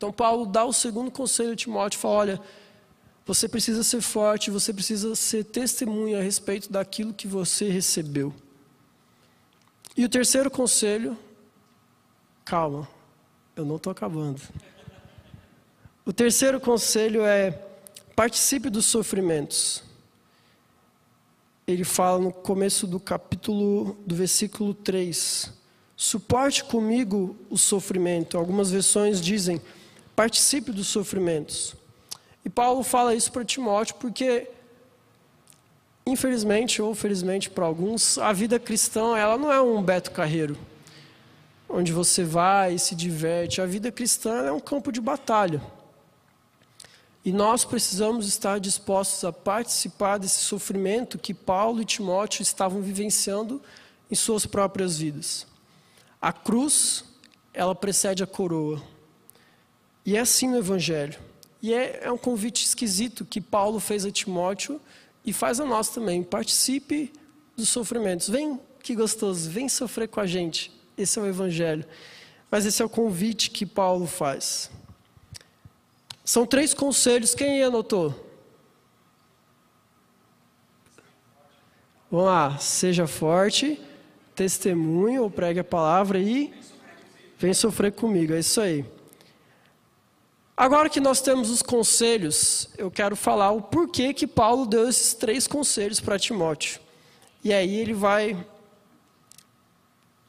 Então, 0.00 0.10
Paulo 0.10 0.46
dá 0.46 0.64
o 0.64 0.72
segundo 0.72 1.10
conselho 1.10 1.52
a 1.52 1.56
Timóteo: 1.56 2.00
fala, 2.00 2.14
olha, 2.14 2.40
você 3.26 3.46
precisa 3.46 3.82
ser 3.82 4.00
forte, 4.00 4.50
você 4.50 4.72
precisa 4.72 5.14
ser 5.14 5.44
testemunha 5.44 6.20
a 6.20 6.22
respeito 6.22 6.72
daquilo 6.72 7.12
que 7.12 7.28
você 7.28 7.68
recebeu. 7.68 8.32
E 9.94 10.02
o 10.02 10.08
terceiro 10.08 10.50
conselho, 10.50 11.18
calma, 12.46 12.88
eu 13.54 13.66
não 13.66 13.76
estou 13.76 13.90
acabando. 13.90 14.40
O 16.06 16.14
terceiro 16.14 16.58
conselho 16.58 17.22
é 17.22 17.50
participe 18.16 18.70
dos 18.70 18.86
sofrimentos. 18.86 19.84
Ele 21.66 21.84
fala 21.84 22.18
no 22.18 22.32
começo 22.32 22.86
do 22.86 22.98
capítulo, 22.98 23.98
do 24.06 24.14
versículo 24.14 24.72
3. 24.72 25.52
Suporte 25.94 26.64
comigo 26.64 27.36
o 27.50 27.58
sofrimento. 27.58 28.38
Algumas 28.38 28.70
versões 28.70 29.20
dizem, 29.20 29.60
participe 30.16 30.72
dos 30.72 30.88
sofrimentos. 30.88 31.74
E 32.44 32.48
Paulo 32.48 32.82
fala 32.82 33.14
isso 33.14 33.30
para 33.32 33.44
Timóteo 33.44 33.96
porque 33.96 34.48
Infelizmente 36.06 36.80
ou 36.80 36.94
felizmente 36.94 37.50
para 37.50 37.66
alguns, 37.66 38.18
a 38.18 38.32
vida 38.32 38.58
cristã 38.58 39.16
ela 39.16 39.36
não 39.36 39.52
é 39.52 39.60
um 39.60 39.82
Beto 39.82 40.10
Carreiro, 40.10 40.56
onde 41.68 41.92
você 41.92 42.24
vai 42.24 42.74
e 42.74 42.78
se 42.78 42.94
diverte. 42.94 43.60
A 43.60 43.66
vida 43.66 43.92
cristã 43.92 44.46
é 44.46 44.50
um 44.50 44.58
campo 44.58 44.90
de 44.90 45.00
batalha. 45.00 45.62
E 47.22 47.32
nós 47.32 47.66
precisamos 47.66 48.26
estar 48.26 48.58
dispostos 48.58 49.24
a 49.24 49.32
participar 49.32 50.18
desse 50.18 50.40
sofrimento 50.40 51.18
que 51.18 51.34
Paulo 51.34 51.82
e 51.82 51.84
Timóteo 51.84 52.42
estavam 52.42 52.80
vivenciando 52.80 53.62
em 54.10 54.14
suas 54.14 54.46
próprias 54.46 54.98
vidas. 54.98 55.46
A 56.20 56.32
cruz, 56.32 57.04
ela 57.52 57.74
precede 57.74 58.24
a 58.24 58.26
coroa. 58.26 58.82
E 60.04 60.16
é 60.16 60.20
assim 60.20 60.48
no 60.48 60.58
Evangelho. 60.58 61.18
E 61.62 61.74
é, 61.74 62.00
é 62.04 62.12
um 62.12 62.18
convite 62.18 62.64
esquisito 62.64 63.24
que 63.24 63.40
Paulo 63.40 63.78
fez 63.80 64.04
a 64.04 64.10
Timóteo 64.10 64.80
e 65.24 65.32
faz 65.32 65.60
a 65.60 65.64
nós 65.64 65.90
também. 65.90 66.22
Participe 66.22 67.12
dos 67.56 67.68
sofrimentos. 67.68 68.28
Vem, 68.28 68.58
que 68.82 68.94
gostoso, 68.94 69.50
vem 69.50 69.68
sofrer 69.68 70.08
com 70.08 70.20
a 70.20 70.26
gente. 70.26 70.72
Esse 70.96 71.18
é 71.18 71.22
o 71.22 71.26
Evangelho. 71.26 71.84
Mas 72.50 72.66
esse 72.66 72.82
é 72.82 72.84
o 72.84 72.88
convite 72.88 73.50
que 73.50 73.66
Paulo 73.66 74.06
faz. 74.06 74.70
São 76.24 76.46
três 76.46 76.72
conselhos. 76.72 77.34
Quem 77.34 77.62
anotou? 77.62 78.28
Vamos 82.10 82.26
lá. 82.26 82.58
Seja 82.58 83.06
forte, 83.06 83.80
testemunhe 84.34 85.18
ou 85.18 85.30
pregue 85.30 85.60
a 85.60 85.64
palavra 85.64 86.18
e 86.18 86.52
vem 87.38 87.52
sofrer 87.52 87.92
comigo. 87.92 88.32
É 88.32 88.40
isso 88.40 88.60
aí. 88.60 88.84
Agora 90.60 90.90
que 90.90 91.00
nós 91.00 91.22
temos 91.22 91.48
os 91.48 91.62
conselhos, 91.62 92.68
eu 92.76 92.90
quero 92.90 93.16
falar 93.16 93.50
o 93.50 93.62
porquê 93.62 94.12
que 94.12 94.26
Paulo 94.26 94.66
deu 94.66 94.86
esses 94.86 95.14
três 95.14 95.46
conselhos 95.46 96.00
para 96.00 96.18
Timóteo. 96.18 96.82
E 97.42 97.50
aí 97.50 97.76
ele 97.76 97.94
vai 97.94 98.46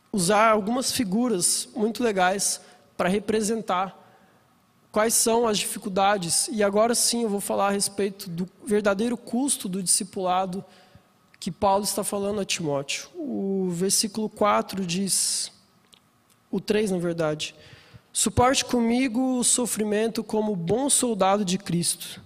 usar 0.10 0.50
algumas 0.50 0.90
figuras 0.90 1.68
muito 1.76 2.02
legais 2.02 2.62
para 2.96 3.10
representar 3.10 3.94
quais 4.90 5.16
são 5.16 5.46
as 5.46 5.58
dificuldades. 5.58 6.48
E 6.48 6.64
agora 6.64 6.96
sim 6.96 7.24
eu 7.24 7.30
vou 7.30 7.42
falar 7.42 7.68
a 7.68 7.72
respeito 7.72 8.30
do 8.30 8.48
verdadeiro 8.66 9.18
custo 9.18 9.68
do 9.68 9.84
discipulado 9.84 10.64
que 11.42 11.52
Paulo 11.52 11.84
está 11.84 12.06
falando 12.06 12.40
a 12.40 12.46
Timóteo. 12.46 13.10
O 13.16 13.68
versículo 13.72 14.30
4 14.30 14.86
diz, 14.86 15.52
o 16.50 16.62
3 16.62 16.92
na 16.92 17.00
verdade, 17.00 17.54
Suporte 18.14 18.66
comigo 18.66 19.40
o 19.40 19.44
sofrimento 19.44 20.24
como 20.24 20.56
bom 20.56 20.90
soldado 20.90 21.46
de 21.46 21.58
Cristo. 21.58 22.22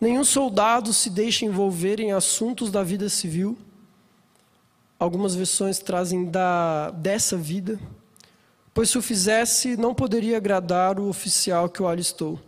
Nenhum 0.00 0.24
soldado 0.24 0.92
se 0.92 1.08
deixa 1.08 1.44
envolver 1.44 2.00
em 2.00 2.10
assuntos 2.10 2.70
da 2.70 2.82
vida 2.82 3.08
civil. 3.08 3.56
Algumas 4.98 5.36
versões 5.36 5.78
trazem 5.78 6.24
da 6.28 6.90
dessa 6.90 7.36
vida, 7.36 7.78
pois 8.74 8.90
se 8.90 8.98
o 8.98 9.02
fizesse, 9.02 9.76
não 9.76 9.94
poderia 9.94 10.36
agradar 10.36 10.98
o 10.98 11.08
oficial 11.08 11.68
que 11.68 11.80
o 11.80 11.86
alistou. 11.86 12.40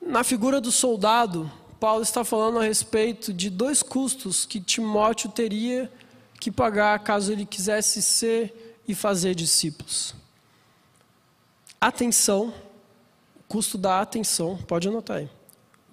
Na 0.00 0.22
figura 0.22 0.60
do 0.60 0.70
soldado, 0.70 1.50
Paulo 1.80 2.02
está 2.02 2.24
falando 2.24 2.60
a 2.60 2.62
respeito 2.62 3.32
de 3.32 3.50
dois 3.50 3.82
custos 3.82 4.46
que 4.46 4.60
Timóteo 4.60 5.30
teria 5.30 5.90
que 6.38 6.52
pagar 6.52 7.00
caso 7.00 7.32
ele 7.32 7.44
quisesse 7.44 8.00
ser 8.00 8.80
e 8.86 8.94
fazer 8.94 9.34
discípulos. 9.34 10.14
Atenção, 11.80 12.52
custo 13.48 13.76
da 13.76 14.00
atenção, 14.00 14.56
pode 14.66 14.88
anotar 14.88 15.18
aí. 15.18 15.30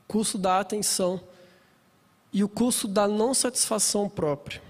Custo 0.08 0.38
da 0.38 0.60
atenção 0.60 1.22
e 2.32 2.44
o 2.44 2.50
custo 2.50 2.88
da 2.88 3.08
não 3.08 3.34
satisfação 3.34 4.10
própria. 4.10 4.62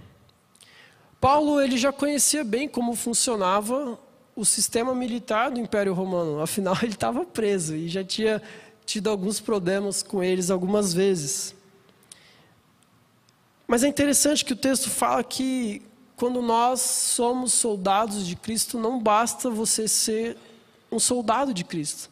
Paulo 1.21 1.61
ele 1.61 1.77
já 1.77 1.93
conhecia 1.93 2.43
bem 2.43 2.67
como 2.67 2.95
funcionava 2.95 3.97
o 4.35 4.43
sistema 4.43 4.93
militar 4.93 5.51
do 5.51 5.59
Império 5.59 5.93
Romano, 5.93 6.41
afinal 6.41 6.75
ele 6.83 6.93
estava 6.93 7.23
preso 7.25 7.75
e 7.75 7.87
já 7.87 8.03
tinha 8.03 8.41
tido 8.85 9.09
alguns 9.09 9.39
problemas 9.39 10.03
com 10.03 10.23
eles 10.23 10.49
algumas 10.49 10.93
vezes. 10.93 11.55
Mas 13.67 13.83
é 13.83 13.87
interessante 13.87 14.43
que 14.43 14.53
o 14.53 14.57
texto 14.57 14.89
fala 14.89 15.23
que 15.23 15.81
quando 16.15 16.41
nós 16.41 16.81
somos 16.81 17.53
soldados 17.53 18.25
de 18.25 18.35
Cristo, 18.35 18.77
não 18.77 18.99
basta 18.99 19.49
você 19.49 19.87
ser 19.87 20.37
um 20.93 20.99
soldado 20.99 21.53
de 21.53 21.63
Cristo. 21.63 22.09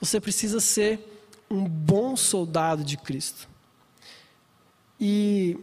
Você 0.00 0.20
precisa 0.20 0.60
ser 0.60 1.00
um 1.50 1.64
bom 1.64 2.16
soldado 2.16 2.84
de 2.84 2.96
Cristo. 2.96 3.48
E 5.00 5.56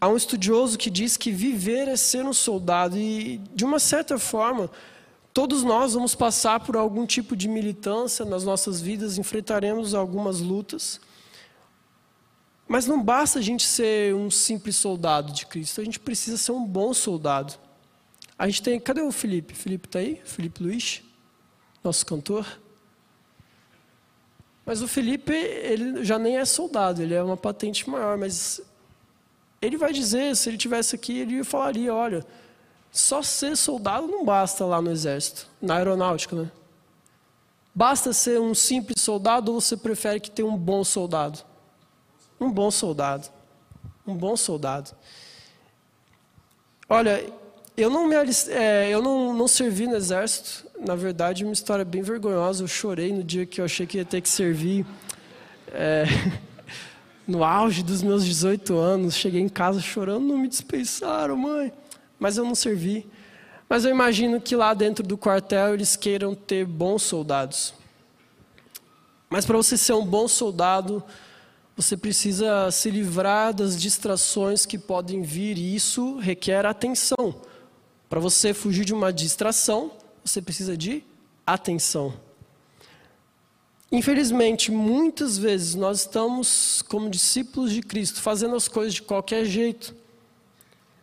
há 0.00 0.08
um 0.08 0.16
estudioso 0.16 0.78
que 0.78 0.90
diz 0.90 1.16
que 1.16 1.30
viver 1.30 1.88
é 1.88 1.96
ser 1.96 2.24
um 2.24 2.32
soldado, 2.32 2.96
e 2.98 3.38
de 3.54 3.64
uma 3.64 3.78
certa 3.78 4.18
forma, 4.18 4.70
todos 5.32 5.62
nós 5.62 5.94
vamos 5.94 6.14
passar 6.14 6.60
por 6.60 6.76
algum 6.76 7.06
tipo 7.06 7.34
de 7.34 7.48
militância 7.48 8.24
nas 8.24 8.44
nossas 8.44 8.80
vidas, 8.80 9.18
enfrentaremos 9.18 9.94
algumas 9.94 10.40
lutas. 10.40 11.00
Mas 12.68 12.86
não 12.86 13.02
basta 13.02 13.38
a 13.38 13.42
gente 13.42 13.66
ser 13.66 14.14
um 14.14 14.30
simples 14.30 14.76
soldado 14.76 15.32
de 15.32 15.46
Cristo, 15.46 15.80
a 15.80 15.84
gente 15.84 16.00
precisa 16.00 16.36
ser 16.36 16.52
um 16.52 16.64
bom 16.64 16.94
soldado. 16.94 17.54
A 18.38 18.48
gente 18.48 18.62
tem. 18.62 18.80
Cadê 18.80 19.02
o 19.02 19.12
Felipe? 19.12 19.54
Felipe 19.54 19.86
está 19.86 20.00
aí? 20.00 20.20
Felipe 20.24 20.62
Luiz? 20.62 21.02
Nosso 21.82 22.06
cantor? 22.06 22.46
Mas 24.64 24.80
o 24.80 24.88
Felipe, 24.88 25.32
ele 25.32 26.04
já 26.04 26.18
nem 26.18 26.38
é 26.38 26.44
soldado, 26.44 27.02
ele 27.02 27.14
é 27.14 27.22
uma 27.22 27.36
patente 27.36 27.88
maior, 27.90 28.16
mas 28.16 28.60
ele 29.60 29.76
vai 29.76 29.92
dizer, 29.92 30.36
se 30.36 30.48
ele 30.48 30.56
tivesse 30.56 30.94
aqui, 30.94 31.18
ele 31.18 31.42
falaria, 31.42 31.92
olha, 31.92 32.24
só 32.90 33.22
ser 33.22 33.56
soldado 33.56 34.06
não 34.06 34.24
basta 34.24 34.64
lá 34.64 34.80
no 34.80 34.90
exército, 34.90 35.48
na 35.60 35.76
aeronáutica, 35.76 36.36
né? 36.36 36.50
Basta 37.74 38.12
ser 38.12 38.38
um 38.38 38.54
simples 38.54 39.00
soldado 39.00 39.52
ou 39.52 39.60
você 39.60 39.76
prefere 39.76 40.20
que 40.20 40.30
tenha 40.30 40.46
um 40.46 40.56
bom 40.56 40.84
soldado? 40.84 41.38
Um 42.38 42.50
bom 42.50 42.70
soldado. 42.70 43.28
Um 44.06 44.14
bom 44.14 44.36
soldado. 44.36 44.90
Olha, 46.88 47.32
eu 47.76 47.88
não 47.88 48.06
me 48.06 48.14
é, 48.50 48.90
eu 48.90 49.00
não, 49.00 49.32
não 49.32 49.48
servi 49.48 49.86
no 49.86 49.96
exército. 49.96 50.66
Na 50.78 50.94
verdade, 50.94 51.44
uma 51.44 51.52
história 51.52 51.84
bem 51.84 52.02
vergonhosa. 52.02 52.64
Eu 52.64 52.68
chorei 52.68 53.12
no 53.12 53.24
dia 53.24 53.46
que 53.46 53.60
eu 53.60 53.64
achei 53.64 53.86
que 53.86 53.98
ia 53.98 54.04
ter 54.04 54.20
que 54.20 54.28
servir. 54.28 54.84
É, 55.68 56.04
no 57.26 57.42
auge 57.42 57.82
dos 57.82 58.02
meus 58.02 58.24
18 58.24 58.76
anos, 58.76 59.14
cheguei 59.14 59.40
em 59.40 59.48
casa 59.48 59.80
chorando, 59.80 60.26
não 60.26 60.36
me 60.36 60.48
dispensaram, 60.48 61.36
mãe. 61.36 61.72
Mas 62.18 62.36
eu 62.36 62.44
não 62.44 62.54
servi. 62.54 63.06
Mas 63.68 63.86
eu 63.86 63.90
imagino 63.90 64.38
que 64.38 64.54
lá 64.54 64.74
dentro 64.74 65.06
do 65.06 65.16
quartel 65.16 65.72
eles 65.72 65.96
queiram 65.96 66.34
ter 66.34 66.66
bons 66.66 67.02
soldados. 67.02 67.72
Mas 69.30 69.46
para 69.46 69.56
você 69.56 69.78
ser 69.78 69.94
um 69.94 70.04
bom 70.04 70.28
soldado, 70.28 71.02
você 71.74 71.96
precisa 71.96 72.70
se 72.70 72.90
livrar 72.90 73.54
das 73.54 73.80
distrações 73.80 74.66
que 74.66 74.76
podem 74.76 75.22
vir, 75.22 75.56
e 75.56 75.74
isso 75.74 76.18
requer 76.18 76.66
atenção. 76.66 77.34
Para 78.12 78.20
você 78.20 78.52
fugir 78.52 78.84
de 78.84 78.92
uma 78.92 79.10
distração, 79.10 79.90
você 80.22 80.42
precisa 80.42 80.76
de 80.76 81.02
atenção. 81.46 82.12
Infelizmente, 83.90 84.70
muitas 84.70 85.38
vezes 85.38 85.74
nós 85.74 86.00
estamos, 86.00 86.82
como 86.90 87.08
discípulos 87.08 87.72
de 87.72 87.80
Cristo, 87.80 88.20
fazendo 88.20 88.54
as 88.54 88.68
coisas 88.68 88.92
de 88.92 89.00
qualquer 89.00 89.46
jeito. 89.46 89.96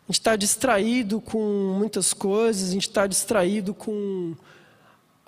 A 0.04 0.12
gente 0.12 0.20
está 0.20 0.36
distraído 0.36 1.20
com 1.20 1.74
muitas 1.80 2.14
coisas, 2.14 2.70
a 2.70 2.74
gente 2.74 2.88
está 2.88 3.08
distraído 3.08 3.74
com 3.74 4.36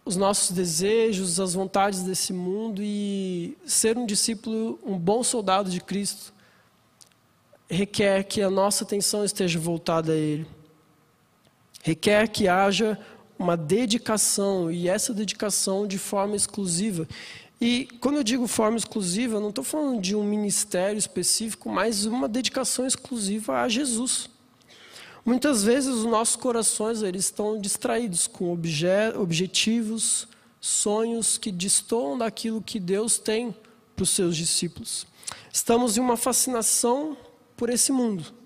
os 0.06 0.16
nossos 0.16 0.52
desejos, 0.52 1.40
as 1.40 1.56
vontades 1.56 2.04
desse 2.04 2.32
mundo 2.32 2.84
e 2.84 3.58
ser 3.66 3.98
um 3.98 4.06
discípulo, 4.06 4.80
um 4.86 5.00
bom 5.00 5.24
soldado 5.24 5.68
de 5.72 5.82
Cristo, 5.82 6.32
requer 7.68 8.24
que 8.26 8.40
a 8.40 8.52
nossa 8.52 8.84
atenção 8.84 9.26
esteja 9.26 9.58
voltada 9.58 10.12
a 10.12 10.16
Ele 10.16 10.61
requer 11.84 12.28
que 12.28 12.48
haja 12.48 12.98
uma 13.38 13.58
dedicação 13.58 14.72
e 14.72 14.88
essa 14.88 15.14
dedicação 15.14 15.88
de 15.88 15.98
forma 15.98 16.36
exclusiva. 16.36 17.08
E 17.60 17.88
quando 18.00 18.18
eu 18.18 18.24
digo 18.24 18.48
forma 18.48 18.78
exclusiva, 18.78 19.40
não 19.40 19.50
estou 19.50 19.64
falando 19.64 20.02
de 20.02 20.16
um 20.16 20.24
ministério 20.24 20.98
específico, 20.98 21.70
mas 21.70 22.06
uma 22.06 22.28
dedicação 22.28 22.86
exclusiva 22.86 23.62
a 23.62 23.70
Jesus. 23.70 24.30
Muitas 25.24 25.64
vezes 25.64 25.90
os 25.90 26.06
nossos 26.06 26.36
corações 26.36 27.04
eles 27.04 27.26
estão 27.26 27.60
distraídos 27.60 28.26
com 28.26 28.52
obje 28.52 28.88
objetivos, 29.16 30.28
sonhos 30.60 31.38
que 31.38 31.52
destoam 31.52 32.18
daquilo 32.18 32.62
que 32.62 32.80
Deus 32.80 33.20
tem 33.20 33.56
para 33.96 34.04
os 34.04 34.10
seus 34.10 34.36
discípulos. 34.36 35.06
Estamos 35.54 35.98
em 35.98 36.00
uma 36.00 36.18
fascinação 36.18 37.16
por 37.56 37.70
esse 37.70 37.92
mundo. 37.92 38.41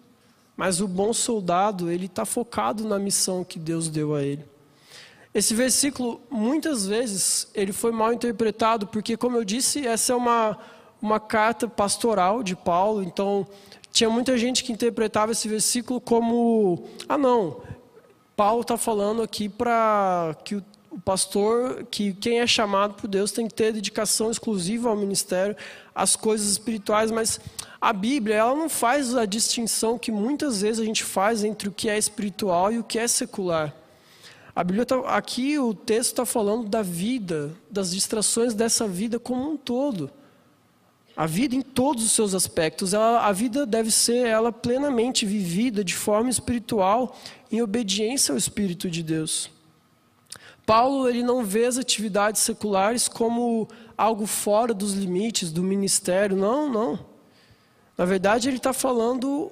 Mas 0.55 0.79
o 0.79 0.87
bom 0.87 1.11
soldado, 1.11 1.91
ele 1.91 2.05
está 2.05 2.25
focado 2.25 2.87
na 2.87 2.97
missão 2.97 3.43
que 3.43 3.59
Deus 3.59 3.89
deu 3.89 4.15
a 4.15 4.23
ele. 4.23 4.45
Esse 5.33 5.53
versículo, 5.53 6.21
muitas 6.29 6.87
vezes, 6.87 7.49
ele 7.53 7.73
foi 7.73 7.91
mal 7.91 8.13
interpretado, 8.13 8.87
porque, 8.87 9.17
como 9.17 9.35
eu 9.35 9.43
disse, 9.43 9.85
essa 9.85 10.13
é 10.13 10.15
uma, 10.15 10.57
uma 11.01 11.19
carta 11.19 11.67
pastoral 11.67 12.41
de 12.41 12.55
Paulo, 12.55 13.03
então 13.03 13.45
tinha 13.91 14.09
muita 14.09 14.37
gente 14.37 14.63
que 14.63 14.71
interpretava 14.71 15.33
esse 15.33 15.47
versículo 15.49 15.99
como: 15.99 16.85
ah, 17.07 17.17
não, 17.17 17.61
Paulo 18.35 18.61
está 18.61 18.77
falando 18.77 19.21
aqui 19.21 19.49
para 19.49 20.35
que 20.43 20.55
o, 20.55 20.63
o 20.95 21.01
pastor, 21.01 21.85
que 21.91 22.13
quem 22.13 22.39
é 22.39 22.47
chamado 22.47 22.93
por 22.93 23.09
Deus 23.09 23.29
tem 23.29 23.47
que 23.47 23.53
ter 23.53 23.73
dedicação 23.73 24.31
exclusiva 24.31 24.87
ao 24.87 24.95
ministério, 24.95 25.53
às 25.93 26.15
coisas 26.15 26.47
espirituais, 26.47 27.11
mas 27.11 27.37
a 27.81 27.91
Bíblia 27.91 28.35
ela 28.35 28.55
não 28.55 28.69
faz 28.69 29.13
a 29.13 29.25
distinção 29.25 29.99
que 29.99 30.09
muitas 30.09 30.61
vezes 30.61 30.79
a 30.79 30.85
gente 30.85 31.03
faz 31.03 31.43
entre 31.43 31.67
o 31.67 31.71
que 31.71 31.89
é 31.89 31.97
espiritual 31.97 32.71
e 32.71 32.79
o 32.79 32.83
que 32.83 32.97
é 32.97 33.09
secular. 33.09 33.75
A 34.55 34.63
Bíblia 34.63 34.85
tá, 34.85 34.97
aqui 35.07 35.59
o 35.59 35.73
texto 35.73 36.11
está 36.11 36.25
falando 36.25 36.69
da 36.69 36.81
vida, 36.81 37.51
das 37.69 37.91
distrações 37.91 38.53
dessa 38.53 38.87
vida 38.87 39.19
como 39.19 39.51
um 39.51 39.57
todo. 39.57 40.09
A 41.17 41.25
vida 41.25 41.55
em 41.55 41.61
todos 41.61 42.05
os 42.05 42.11
seus 42.13 42.33
aspectos, 42.33 42.93
ela, 42.93 43.25
a 43.25 43.33
vida 43.33 43.65
deve 43.65 43.91
ser 43.91 44.25
ela 44.27 44.49
plenamente 44.49 45.25
vivida 45.25 45.83
de 45.83 45.93
forma 45.93 46.29
espiritual, 46.29 47.17
em 47.51 47.61
obediência 47.61 48.31
ao 48.31 48.37
Espírito 48.37 48.89
de 48.89 49.03
Deus. 49.03 49.53
Paulo 50.65 51.07
ele 51.07 51.21
não 51.21 51.43
vê 51.43 51.65
as 51.65 51.77
atividades 51.77 52.41
seculares 52.41 53.07
como 53.07 53.67
algo 53.97 54.25
fora 54.25 54.73
dos 54.73 54.93
limites 54.93 55.51
do 55.51 55.61
ministério, 55.61 56.35
não, 56.35 56.69
não. 56.69 56.99
Na 57.97 58.05
verdade, 58.05 58.49
ele 58.49 58.57
está 58.57 58.73
falando 58.73 59.51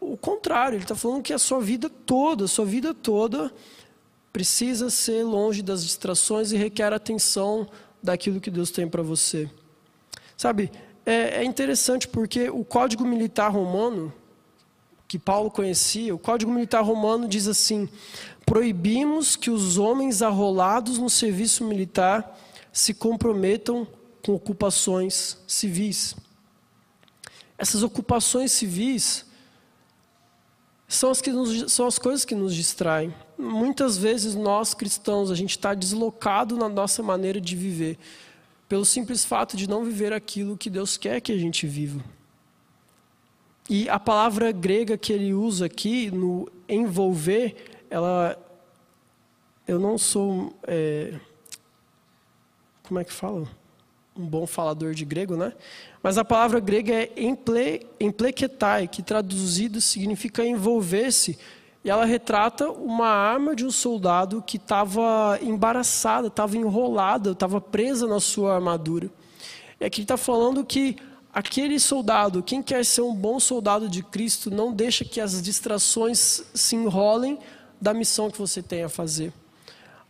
o 0.00 0.16
contrário, 0.16 0.76
ele 0.76 0.84
está 0.84 0.94
falando 0.94 1.22
que 1.22 1.32
a 1.32 1.38
sua 1.38 1.60
vida 1.60 1.88
toda, 1.88 2.44
a 2.44 2.48
sua 2.48 2.64
vida 2.64 2.94
toda 2.94 3.52
precisa 4.32 4.90
ser 4.90 5.22
longe 5.22 5.62
das 5.62 5.82
distrações 5.82 6.52
e 6.52 6.56
requer 6.56 6.92
atenção 6.92 7.66
daquilo 8.02 8.40
que 8.40 8.50
Deus 8.50 8.70
tem 8.70 8.88
para 8.88 9.02
você. 9.02 9.50
Sabe, 10.36 10.70
é, 11.04 11.40
é 11.40 11.44
interessante 11.44 12.06
porque 12.06 12.50
o 12.50 12.64
Código 12.64 13.04
Militar 13.04 13.50
Romano, 13.50 14.12
que 15.08 15.18
Paulo 15.18 15.50
conhecia, 15.50 16.14
o 16.14 16.18
Código 16.18 16.50
Militar 16.50 16.82
Romano 16.82 17.28
diz 17.28 17.46
assim: 17.46 17.88
proibimos 18.44 19.36
que 19.36 19.50
os 19.50 19.78
homens 19.78 20.22
arrolados 20.22 20.98
no 20.98 21.08
serviço 21.08 21.64
militar 21.64 22.38
se 22.72 22.92
comprometam 22.92 23.86
com 24.24 24.34
ocupações 24.34 25.38
civis. 25.46 26.16
Essas 27.56 27.82
ocupações 27.82 28.52
civis 28.52 29.24
são 30.88 31.10
as, 31.10 31.20
que 31.20 31.32
nos, 31.32 31.72
são 31.72 31.86
as 31.86 31.98
coisas 31.98 32.24
que 32.24 32.34
nos 32.34 32.54
distraem. 32.54 33.14
Muitas 33.38 33.96
vezes 33.96 34.34
nós 34.34 34.74
cristãos, 34.74 35.30
a 35.30 35.34
gente 35.34 35.50
está 35.50 35.74
deslocado 35.74 36.56
na 36.56 36.68
nossa 36.68 37.02
maneira 37.02 37.40
de 37.40 37.56
viver, 37.56 37.98
pelo 38.68 38.84
simples 38.84 39.24
fato 39.24 39.56
de 39.56 39.68
não 39.68 39.84
viver 39.84 40.12
aquilo 40.12 40.56
que 40.56 40.68
Deus 40.68 40.96
quer 40.96 41.20
que 41.20 41.32
a 41.32 41.38
gente 41.38 41.66
viva. 41.66 42.04
E 43.68 43.88
a 43.88 43.98
palavra 43.98 44.52
grega 44.52 44.96
que 44.96 45.12
ele 45.12 45.34
usa 45.34 45.66
aqui, 45.66 46.10
no 46.10 46.48
envolver, 46.68 47.56
ela. 47.90 48.38
Eu 49.66 49.80
não 49.80 49.98
sou. 49.98 50.54
É, 50.66 51.18
como 52.84 53.00
é 53.00 53.04
que 53.04 53.12
fala? 53.12 53.48
Um 54.16 54.24
bom 54.24 54.46
falador 54.46 54.94
de 54.94 55.04
grego, 55.04 55.36
né? 55.36 55.52
Mas 56.02 56.16
a 56.16 56.24
palavra 56.24 56.60
grega 56.60 56.94
é 56.94 57.12
emple, 57.16 57.84
empleketai, 57.98 58.86
que 58.86 59.02
traduzido 59.02 59.80
significa 59.80 60.44
envolver-se. 60.44 61.36
E 61.84 61.90
ela 61.90 62.04
retrata 62.04 62.70
uma 62.70 63.08
arma 63.08 63.54
de 63.54 63.64
um 63.64 63.70
soldado 63.70 64.42
que 64.42 64.56
estava 64.56 65.38
embaraçada, 65.42 66.28
estava 66.28 66.56
enrolada, 66.56 67.32
estava 67.32 67.60
presa 67.60 68.06
na 68.06 68.20
sua 68.20 68.54
armadura. 68.54 69.10
E 69.80 69.84
aqui 69.84 70.02
está 70.02 70.16
falando 70.16 70.64
que 70.64 70.96
aquele 71.36 71.78
soldado, 71.78 72.42
quem 72.42 72.62
quer 72.62 72.82
ser 72.82 73.02
um 73.02 73.14
bom 73.14 73.38
soldado 73.38 73.90
de 73.90 74.02
Cristo, 74.02 74.50
não 74.50 74.72
deixa 74.72 75.04
que 75.04 75.20
as 75.20 75.42
distrações 75.42 76.42
se 76.54 76.74
enrolem 76.74 77.38
da 77.78 77.92
missão 77.92 78.30
que 78.30 78.38
você 78.38 78.62
tem 78.62 78.84
a 78.84 78.88
fazer. 78.88 79.34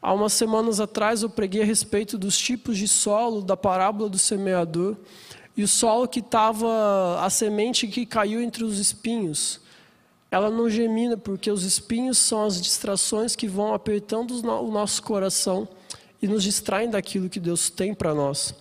Há 0.00 0.12
umas 0.12 0.32
semanas 0.34 0.78
atrás 0.78 1.24
eu 1.24 1.28
preguei 1.28 1.62
a 1.62 1.64
respeito 1.64 2.16
dos 2.16 2.38
tipos 2.38 2.78
de 2.78 2.86
solo 2.86 3.42
da 3.42 3.56
parábola 3.56 4.08
do 4.08 4.20
semeador 4.20 4.96
e 5.56 5.64
o 5.64 5.68
solo 5.68 6.06
que 6.06 6.20
estava, 6.20 7.18
a 7.20 7.28
semente 7.28 7.88
que 7.88 8.06
caiu 8.06 8.40
entre 8.40 8.62
os 8.62 8.78
espinhos, 8.78 9.60
ela 10.30 10.48
não 10.48 10.70
gemina, 10.70 11.16
porque 11.16 11.50
os 11.50 11.64
espinhos 11.64 12.18
são 12.18 12.44
as 12.44 12.62
distrações 12.62 13.34
que 13.34 13.48
vão 13.48 13.74
apertando 13.74 14.30
o 14.30 14.70
nosso 14.70 15.02
coração 15.02 15.66
e 16.22 16.28
nos 16.28 16.44
distraem 16.44 16.88
daquilo 16.88 17.28
que 17.28 17.40
Deus 17.40 17.68
tem 17.68 17.92
para 17.92 18.14
nós. 18.14 18.54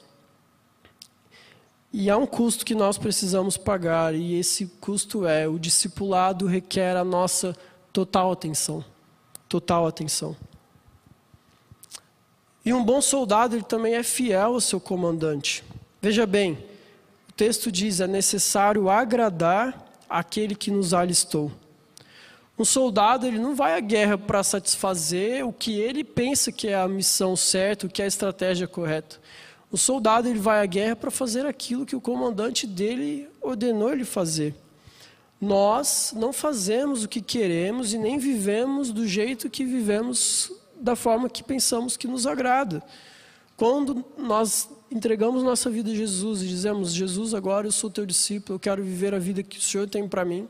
E 1.98 2.10
há 2.10 2.18
um 2.18 2.26
custo 2.26 2.66
que 2.66 2.76
nós 2.76 2.98
precisamos 2.98 3.56
pagar, 3.56 4.14
e 4.14 4.38
esse 4.38 4.66
custo 4.82 5.26
é: 5.26 5.48
o 5.48 5.58
discipulado 5.58 6.46
requer 6.46 6.98
a 6.98 7.06
nossa 7.06 7.56
total 7.94 8.34
atenção. 8.34 8.84
Total 9.48 9.88
atenção. 9.88 10.36
E 12.66 12.74
um 12.74 12.84
bom 12.84 13.02
soldado, 13.02 13.56
ele 13.56 13.64
também 13.64 13.94
é 13.94 14.04
fiel 14.04 14.56
ao 14.56 14.60
seu 14.60 14.78
comandante. 14.78 15.64
Veja 16.02 16.26
bem, 16.26 16.58
o 17.30 17.32
texto 17.32 17.72
diz: 17.72 18.02
é 18.02 18.08
necessário 18.08 18.90
agradar 18.90 19.90
aquele 20.10 20.54
que 20.54 20.70
nos 20.70 20.94
alistou. 20.94 21.50
Um 22.60 22.66
soldado 22.66 23.26
ele 23.26 23.40
não 23.40 23.56
vai 23.56 23.74
à 23.74 23.80
guerra 23.80 24.18
para 24.18 24.44
satisfazer 24.44 25.48
o 25.48 25.54
que 25.54 25.80
ele 25.80 26.04
pensa 26.04 26.52
que 26.52 26.68
é 26.68 26.76
a 26.76 26.90
missão 26.90 27.38
certa, 27.38 27.88
o 27.88 27.90
que 27.90 28.02
é 28.02 28.06
a 28.06 28.10
estratégia 28.10 28.68
correta. 28.68 29.18
O 29.72 29.78
soldado 29.78 30.28
ele 30.28 30.40
vai 30.40 30.62
à 30.62 30.66
guerra 30.66 30.96
para 30.96 31.12
fazer 31.12 31.46
aquilo 31.46 31.86
que 31.86 31.96
o 31.96 32.02
comandante 32.02 32.66
dele 32.66 33.28
ordenou 33.42 33.92
ele 33.92 34.06
fazer. 34.06 34.56
Nós 35.40 36.14
não 36.16 36.32
fazemos 36.32 37.04
o 37.04 37.08
que 37.08 37.22
queremos 37.22 37.94
e 37.94 37.98
nem 37.98 38.18
vivemos 38.18 38.92
do 38.92 39.08
jeito 39.08 39.50
que 39.50 39.66
vivemos 39.66 40.52
da 40.80 40.96
forma 40.96 41.30
que 41.30 41.44
pensamos 41.44 41.98
que 41.98 42.08
nos 42.08 42.26
agrada. 42.26 42.82
Quando 43.58 44.04
nós 44.18 44.70
entregamos 44.92 45.44
nossa 45.44 45.70
vida 45.70 45.92
a 45.92 45.96
Jesus 45.96 46.42
e 46.42 46.48
dizemos: 46.48 46.94
Jesus, 46.94 47.34
agora 47.34 47.68
eu 47.68 47.72
sou 47.72 47.90
teu 47.90 48.06
discípulo, 48.06 48.56
eu 48.56 48.60
quero 48.60 48.84
viver 48.84 49.14
a 49.14 49.20
vida 49.20 49.44
que 49.44 49.58
o 49.58 49.62
Senhor 49.62 49.90
tem 49.90 50.08
para 50.08 50.26
mim, 50.26 50.48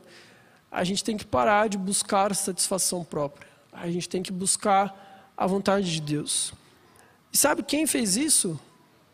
a 0.70 0.82
gente 0.84 1.04
tem 1.04 1.16
que 1.16 1.24
parar 1.24 1.68
de 1.68 1.78
buscar 1.78 2.34
satisfação 2.34 3.04
própria. 3.04 3.48
A 3.72 3.88
gente 3.90 4.08
tem 4.08 4.22
que 4.22 4.32
buscar 4.32 5.32
a 5.36 5.46
vontade 5.46 5.92
de 5.92 6.00
Deus. 6.00 6.52
E 7.32 7.36
sabe 7.36 7.62
quem 7.62 7.86
fez 7.86 8.16
isso? 8.16 8.58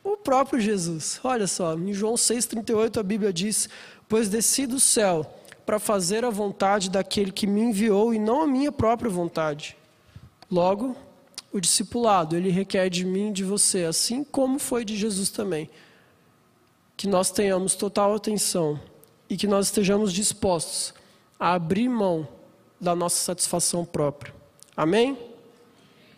O 0.04 0.16
próprio 0.16 0.60
Jesus. 0.60 1.20
Olha 1.22 1.46
só, 1.46 1.74
em 1.74 1.92
João 1.92 2.14
6,38 2.14 2.98
a 2.98 3.02
Bíblia 3.02 3.32
diz: 3.32 3.68
Pois 4.08 4.28
desci 4.28 4.66
do 4.66 4.80
céu 4.80 5.38
para 5.64 5.78
fazer 5.78 6.24
a 6.24 6.30
vontade 6.30 6.90
daquele 6.90 7.30
que 7.30 7.46
me 7.46 7.60
enviou 7.60 8.12
e 8.12 8.18
não 8.18 8.42
a 8.42 8.46
minha 8.46 8.72
própria 8.72 9.10
vontade. 9.10 9.76
Logo, 10.50 10.96
o 11.52 11.60
discipulado, 11.60 12.36
ele 12.36 12.50
requer 12.50 12.88
de 12.88 13.04
mim 13.04 13.28
e 13.28 13.32
de 13.32 13.44
você, 13.44 13.84
assim 13.84 14.24
como 14.24 14.58
foi 14.58 14.84
de 14.84 14.96
Jesus 14.96 15.30
também, 15.30 15.70
que 16.96 17.06
nós 17.06 17.30
tenhamos 17.30 17.74
total 17.74 18.14
atenção 18.14 18.80
e 19.28 19.36
que 19.36 19.46
nós 19.46 19.66
estejamos 19.66 20.12
dispostos 20.12 20.92
a 21.38 21.54
abrir 21.54 21.88
mão 21.88 22.26
da 22.80 22.94
nossa 22.96 23.16
satisfação 23.16 23.84
própria. 23.84 24.34
Amém? 24.76 25.16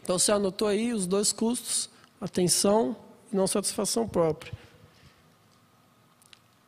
Então 0.03 0.18
você 0.18 0.33
anotou 0.33 0.68
aí 0.68 0.92
os 0.92 1.07
dois 1.07 1.33
custos: 1.33 1.90
atenção 2.20 2.97
não 3.35 3.47
satisfação 3.47 4.09
própria. 4.09 4.53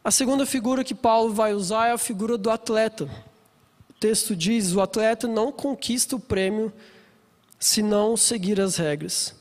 A 0.05 0.11
segunda 0.11 0.46
figura 0.46 0.85
que 0.85 0.94
Paulo 0.94 1.33
vai 1.33 1.52
usar 1.52 1.88
é 1.88 1.92
a 1.92 1.98
figura 1.98 2.38
do 2.38 2.50
atleta. 2.50 3.09
O 3.90 3.92
texto 3.94 4.37
diz: 4.37 4.72
o 4.72 4.81
atleta 4.81 5.26
não 5.26 5.50
conquista 5.50 6.14
o 6.14 6.20
prêmio 6.20 6.72
se 7.59 7.83
não 7.83 8.16
seguir 8.16 8.61
as 8.61 8.76
regras. 8.76 9.35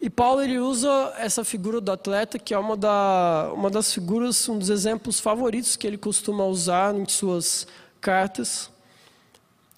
E 0.00 0.10
Paulo 0.10 0.42
ele 0.42 0.58
usa 0.58 1.14
essa 1.16 1.44
figura 1.44 1.80
do 1.80 1.92
atleta, 1.92 2.36
que 2.36 2.52
é 2.52 2.58
uma, 2.58 2.76
da, 2.76 3.52
uma 3.54 3.70
das 3.70 3.94
figuras, 3.94 4.48
um 4.48 4.58
dos 4.58 4.68
exemplos 4.68 5.20
favoritos 5.20 5.76
que 5.76 5.86
ele 5.86 5.96
costuma 5.96 6.44
usar 6.44 6.92
em 6.94 7.08
suas 7.08 7.68
cartas. 8.00 8.68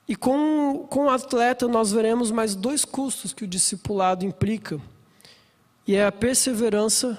E 0.09 0.17
com, 0.17 0.87
com 0.89 1.05
o 1.05 1.11
atleta 1.11 1.69
nós 1.69 1.93
veremos 1.93 2.31
mais 2.31 2.55
dois 2.55 2.85
custos 2.85 3.33
que 3.33 3.45
o 3.45 3.47
discipulado 3.47 4.25
implica, 4.25 4.81
e 5.87 5.95
é 5.95 6.07
a 6.07 6.13
perseverança 6.13 7.19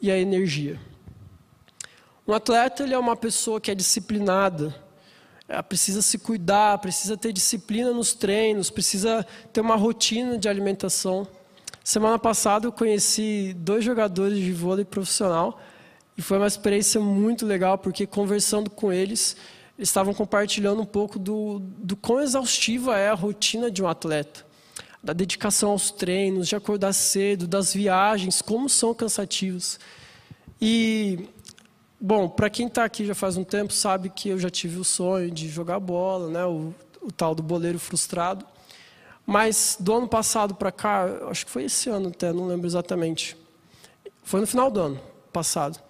e 0.00 0.10
a 0.10 0.18
energia. 0.18 0.78
Um 2.26 2.32
atleta 2.32 2.82
ele 2.82 2.94
é 2.94 2.98
uma 2.98 3.16
pessoa 3.16 3.60
que 3.60 3.70
é 3.70 3.74
disciplinada, 3.74 4.74
ela 5.48 5.62
precisa 5.62 6.00
se 6.00 6.18
cuidar, 6.18 6.78
precisa 6.78 7.16
ter 7.16 7.32
disciplina 7.32 7.90
nos 7.92 8.14
treinos, 8.14 8.70
precisa 8.70 9.26
ter 9.52 9.60
uma 9.60 9.76
rotina 9.76 10.38
de 10.38 10.48
alimentação. 10.48 11.26
Semana 11.84 12.18
passada 12.18 12.66
eu 12.66 12.72
conheci 12.72 13.54
dois 13.58 13.84
jogadores 13.84 14.38
de 14.38 14.52
vôlei 14.52 14.84
profissional 14.84 15.60
e 16.16 16.22
foi 16.22 16.38
uma 16.38 16.46
experiência 16.46 17.00
muito 17.00 17.44
legal 17.44 17.76
porque 17.76 18.06
conversando 18.06 18.70
com 18.70 18.92
eles 18.92 19.36
eles 19.76 19.88
estavam 19.88 20.14
compartilhando 20.14 20.82
um 20.82 20.86
pouco 20.86 21.18
do, 21.18 21.58
do 21.60 21.96
quão 21.96 22.20
exaustiva 22.20 22.96
é 22.96 23.08
a 23.08 23.14
rotina 23.14 23.70
de 23.70 23.82
um 23.82 23.88
atleta. 23.88 24.46
Da 25.02 25.12
dedicação 25.12 25.70
aos 25.70 25.90
treinos, 25.90 26.48
de 26.48 26.54
acordar 26.54 26.92
cedo, 26.92 27.46
das 27.46 27.74
viagens, 27.74 28.40
como 28.40 28.68
são 28.68 28.94
cansativos. 28.94 29.80
E, 30.60 31.28
bom, 32.00 32.28
para 32.28 32.48
quem 32.48 32.68
está 32.68 32.84
aqui 32.84 33.04
já 33.04 33.14
faz 33.14 33.36
um 33.36 33.44
tempo, 33.44 33.72
sabe 33.72 34.10
que 34.10 34.28
eu 34.28 34.38
já 34.38 34.48
tive 34.48 34.78
o 34.78 34.84
sonho 34.84 35.30
de 35.30 35.48
jogar 35.48 35.80
bola, 35.80 36.30
né? 36.30 36.44
o, 36.44 36.72
o 37.00 37.10
tal 37.10 37.34
do 37.34 37.42
boleiro 37.42 37.78
frustrado. 37.78 38.46
Mas 39.26 39.76
do 39.80 39.94
ano 39.94 40.08
passado 40.08 40.54
para 40.54 40.70
cá, 40.70 41.04
acho 41.28 41.46
que 41.46 41.50
foi 41.50 41.64
esse 41.64 41.88
ano 41.88 42.08
até, 42.08 42.32
não 42.32 42.46
lembro 42.46 42.66
exatamente. 42.66 43.36
Foi 44.22 44.40
no 44.40 44.46
final 44.46 44.70
do 44.70 44.80
ano 44.80 45.00
passado 45.32 45.80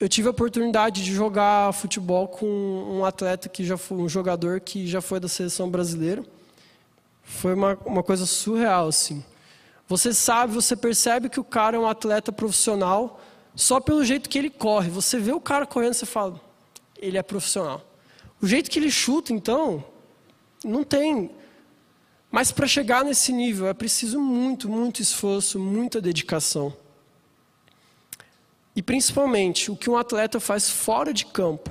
eu 0.00 0.08
tive 0.08 0.28
a 0.28 0.30
oportunidade 0.30 1.02
de 1.02 1.12
jogar 1.12 1.72
futebol 1.72 2.28
com 2.28 2.46
um 2.46 3.04
atleta 3.04 3.48
que 3.48 3.64
já 3.64 3.76
foi 3.76 3.98
um 3.98 4.08
jogador 4.08 4.60
que 4.60 4.86
já 4.86 5.00
foi 5.00 5.18
da 5.18 5.26
seleção 5.26 5.68
brasileira. 5.68 6.24
Foi 7.28 7.54
uma, 7.54 7.78
uma 7.84 8.02
coisa 8.02 8.26
surreal 8.26 8.88
assim. 8.88 9.22
Você 9.86 10.12
sabe, 10.12 10.52
você 10.52 10.74
percebe 10.74 11.28
que 11.28 11.38
o 11.38 11.44
cara 11.44 11.76
é 11.76 11.80
um 11.80 11.86
atleta 11.86 12.32
profissional 12.32 13.20
só 13.54 13.80
pelo 13.80 14.04
jeito 14.04 14.28
que 14.28 14.38
ele 14.38 14.50
corre. 14.50 14.90
Você 14.90 15.18
vê 15.18 15.32
o 15.32 15.40
cara 15.40 15.66
correndo, 15.66 15.94
você 15.94 16.06
fala, 16.06 16.40
ele 16.96 17.16
é 17.16 17.22
profissional. 17.22 17.84
O 18.40 18.46
jeito 18.46 18.70
que 18.70 18.78
ele 18.78 18.90
chuta, 18.90 19.32
então, 19.32 19.84
não 20.64 20.82
tem. 20.82 21.30
Mas 22.30 22.50
para 22.50 22.66
chegar 22.66 23.04
nesse 23.04 23.32
nível 23.32 23.66
é 23.66 23.74
preciso 23.74 24.20
muito, 24.20 24.68
muito 24.68 25.00
esforço, 25.00 25.58
muita 25.58 26.00
dedicação. 26.00 26.74
E 28.74 28.82
principalmente, 28.82 29.70
o 29.70 29.76
que 29.76 29.90
um 29.90 29.96
atleta 29.96 30.40
faz 30.40 30.68
fora 30.68 31.12
de 31.12 31.26
campo 31.26 31.70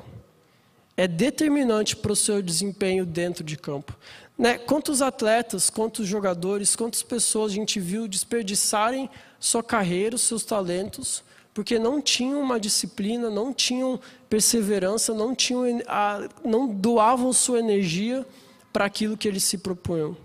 é 0.95 1.07
determinante 1.07 1.95
para 1.95 2.11
o 2.11 2.15
seu 2.15 2.41
desempenho 2.41 3.05
dentro 3.05 3.43
de 3.43 3.55
campo. 3.55 3.95
Né? 4.37 4.57
Quantos 4.57 5.01
atletas, 5.01 5.69
quantos 5.69 6.07
jogadores, 6.07 6.75
quantas 6.75 7.01
pessoas 7.01 7.51
a 7.51 7.55
gente 7.55 7.79
viu 7.79 8.07
desperdiçarem 8.07 9.09
sua 9.39 9.63
carreira, 9.63 10.17
seus 10.17 10.43
talentos, 10.43 11.23
porque 11.53 11.79
não 11.79 11.99
tinham 11.99 12.39
uma 12.39 12.59
disciplina, 12.59 13.31
não 13.31 13.51
tinham 13.51 13.99
perseverança, 14.29 15.11
não, 15.13 15.33
tinham 15.33 15.81
a, 15.87 16.29
não 16.45 16.67
doavam 16.67 17.33
sua 17.33 17.57
energia 17.57 18.23
para 18.71 18.85
aquilo 18.85 19.17
que 19.17 19.27
eles 19.27 19.43
se 19.43 19.57
propunham. 19.57 20.15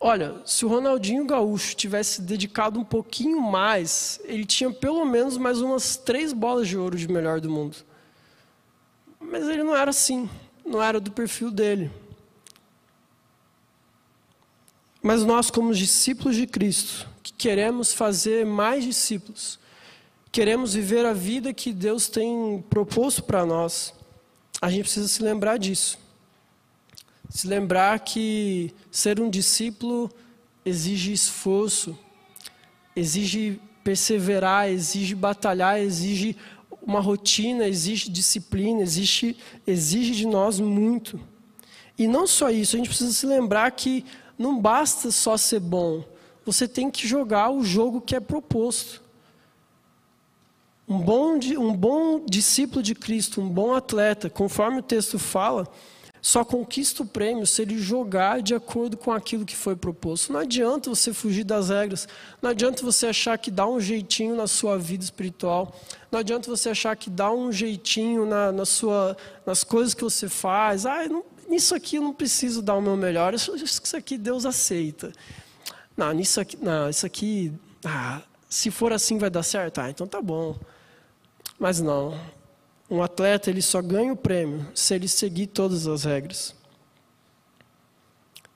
Olha, 0.00 0.36
se 0.46 0.64
o 0.64 0.68
Ronaldinho 0.68 1.26
Gaúcho 1.26 1.76
tivesse 1.76 2.22
dedicado 2.22 2.80
um 2.80 2.84
pouquinho 2.84 3.40
mais, 3.40 4.18
ele 4.24 4.46
tinha 4.46 4.70
pelo 4.70 5.04
menos 5.04 5.36
mais 5.36 5.60
umas 5.60 5.96
três 5.96 6.32
bolas 6.32 6.66
de 6.68 6.76
ouro 6.76 6.96
de 6.96 7.06
melhor 7.06 7.38
do 7.40 7.50
mundo. 7.50 7.76
Mas 9.20 9.46
ele 9.48 9.62
não 9.62 9.76
era 9.76 9.90
assim, 9.90 10.28
não 10.64 10.82
era 10.82 10.98
do 10.98 11.10
perfil 11.10 11.50
dele. 11.50 11.90
Mas 15.04 15.22
nós, 15.22 15.50
como 15.52 15.72
discípulos 15.72 16.34
de 16.34 16.48
Cristo, 16.48 17.08
que 17.22 17.32
queremos 17.32 17.92
fazer 17.92 18.44
mais 18.44 18.82
discípulos, 18.82 19.60
queremos 20.32 20.74
viver 20.74 21.06
a 21.06 21.12
vida 21.12 21.54
que 21.54 21.72
Deus 21.72 22.08
tem 22.08 22.64
proposto 22.68 23.22
para 23.22 23.46
nós, 23.46 23.94
a 24.60 24.68
gente 24.68 24.82
precisa 24.82 25.06
se 25.06 25.22
lembrar 25.22 25.58
disso 25.58 26.02
se 27.34 27.48
lembrar 27.48 27.98
que 27.98 28.72
ser 28.92 29.18
um 29.20 29.28
discípulo 29.28 30.08
exige 30.64 31.12
esforço, 31.12 31.98
exige 32.94 33.60
perseverar, 33.82 34.68
exige 34.68 35.16
batalhar, 35.16 35.80
exige 35.80 36.36
uma 36.80 37.00
rotina, 37.00 37.66
exige 37.66 38.08
disciplina, 38.08 38.82
exige, 38.82 39.36
exige 39.66 40.12
de 40.12 40.26
nós 40.28 40.60
muito. 40.60 41.18
E 41.98 42.06
não 42.06 42.24
só 42.24 42.50
isso, 42.50 42.76
a 42.76 42.78
gente 42.78 42.88
precisa 42.88 43.12
se 43.12 43.26
lembrar 43.26 43.68
que 43.72 44.04
não 44.38 44.60
basta 44.60 45.10
só 45.10 45.36
ser 45.36 45.60
bom, 45.60 46.04
você 46.44 46.68
tem 46.68 46.90
que 46.90 47.06
jogar 47.06 47.50
o 47.50 47.64
jogo 47.64 48.00
que 48.00 48.14
é 48.14 48.20
proposto. 48.20 49.02
Um 50.86 51.00
bom, 51.00 51.38
um 51.58 51.74
bom 51.74 52.22
discípulo 52.26 52.82
de 52.82 52.94
Cristo, 52.94 53.40
um 53.40 53.48
bom 53.48 53.74
atleta, 53.74 54.28
conforme 54.28 54.80
o 54.80 54.82
texto 54.82 55.18
fala, 55.18 55.66
só 56.20 56.42
conquista 56.42 57.02
o 57.02 57.06
prêmio 57.06 57.46
se 57.46 57.60
ele 57.60 57.78
jogar 57.78 58.40
de 58.40 58.54
acordo 58.54 58.96
com 58.96 59.12
aquilo 59.12 59.44
que 59.44 59.54
foi 59.54 59.76
proposto. 59.76 60.32
Não 60.32 60.40
adianta 60.40 60.88
você 60.88 61.12
fugir 61.12 61.44
das 61.44 61.68
regras, 61.68 62.08
não 62.40 62.50
adianta 62.50 62.82
você 62.82 63.08
achar 63.08 63.36
que 63.36 63.50
dá 63.50 63.66
um 63.66 63.78
jeitinho 63.78 64.34
na 64.34 64.46
sua 64.46 64.78
vida 64.78 65.04
espiritual, 65.04 65.74
não 66.10 66.20
adianta 66.20 66.48
você 66.48 66.70
achar 66.70 66.96
que 66.96 67.10
dá 67.10 67.30
um 67.30 67.52
jeitinho 67.52 68.24
na, 68.24 68.52
na 68.52 68.64
sua, 68.64 69.16
nas 69.44 69.64
coisas 69.64 69.92
que 69.92 70.02
você 70.02 70.26
faz. 70.26 70.86
Ah, 70.86 71.06
não, 71.06 71.24
nisso 71.54 71.74
aqui 71.74 71.96
eu 71.96 72.02
não 72.02 72.12
preciso 72.12 72.60
dar 72.60 72.74
o 72.74 72.82
meu 72.82 72.96
melhor, 72.96 73.32
isso, 73.32 73.52
aqui 73.96 74.18
Deus 74.18 74.44
aceita. 74.44 75.12
Não, 75.96 76.12
nisso 76.12 76.40
aqui, 76.40 76.58
não, 76.60 76.90
isso 76.90 77.06
aqui, 77.06 77.52
ah, 77.84 78.22
se 78.48 78.70
for 78.70 78.92
assim 78.92 79.18
vai 79.18 79.30
dar 79.30 79.44
certo? 79.44 79.80
Ah, 79.80 79.88
então 79.88 80.06
tá 80.06 80.20
bom. 80.20 80.56
Mas 81.58 81.80
não. 81.80 82.18
Um 82.90 83.02
atleta 83.02 83.50
ele 83.50 83.62
só 83.62 83.80
ganha 83.80 84.12
o 84.12 84.16
prêmio 84.16 84.66
se 84.74 84.94
ele 84.94 85.06
seguir 85.06 85.46
todas 85.46 85.86
as 85.86 86.04
regras. 86.04 86.54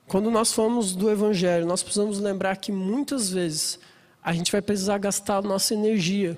Quando 0.06 0.30
nós 0.30 0.52
falamos 0.52 0.96
do 0.96 1.10
Evangelho, 1.10 1.66
nós 1.66 1.82
precisamos 1.82 2.18
lembrar 2.18 2.56
que 2.56 2.72
muitas 2.72 3.30
vezes 3.30 3.78
a 4.22 4.32
gente 4.32 4.50
vai 4.50 4.60
precisar 4.60 4.98
gastar 4.98 5.42
nossa 5.42 5.72
energia 5.72 6.36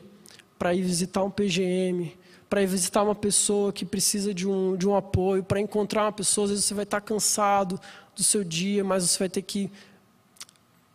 para 0.58 0.74
ir 0.74 0.82
visitar 0.82 1.22
um 1.22 1.30
PGM, 1.30 2.16
para 2.50 2.64
ir 2.64 2.66
visitar 2.66 3.04
uma 3.04 3.14
pessoa 3.14 3.72
que 3.72 3.84
precisa 3.84 4.34
de 4.34 4.46
um, 4.48 4.76
de 4.76 4.88
um 4.88 4.96
apoio, 4.96 5.44
para 5.44 5.60
encontrar 5.60 6.02
uma 6.02 6.12
pessoa, 6.12 6.46
às 6.46 6.50
vezes 6.50 6.64
você 6.64 6.74
vai 6.74 6.82
estar 6.82 7.00
cansado 7.00 7.80
do 8.16 8.24
seu 8.24 8.42
dia, 8.42 8.82
mas 8.82 9.04
você 9.04 9.20
vai 9.20 9.28
ter 9.28 9.42
que 9.42 9.70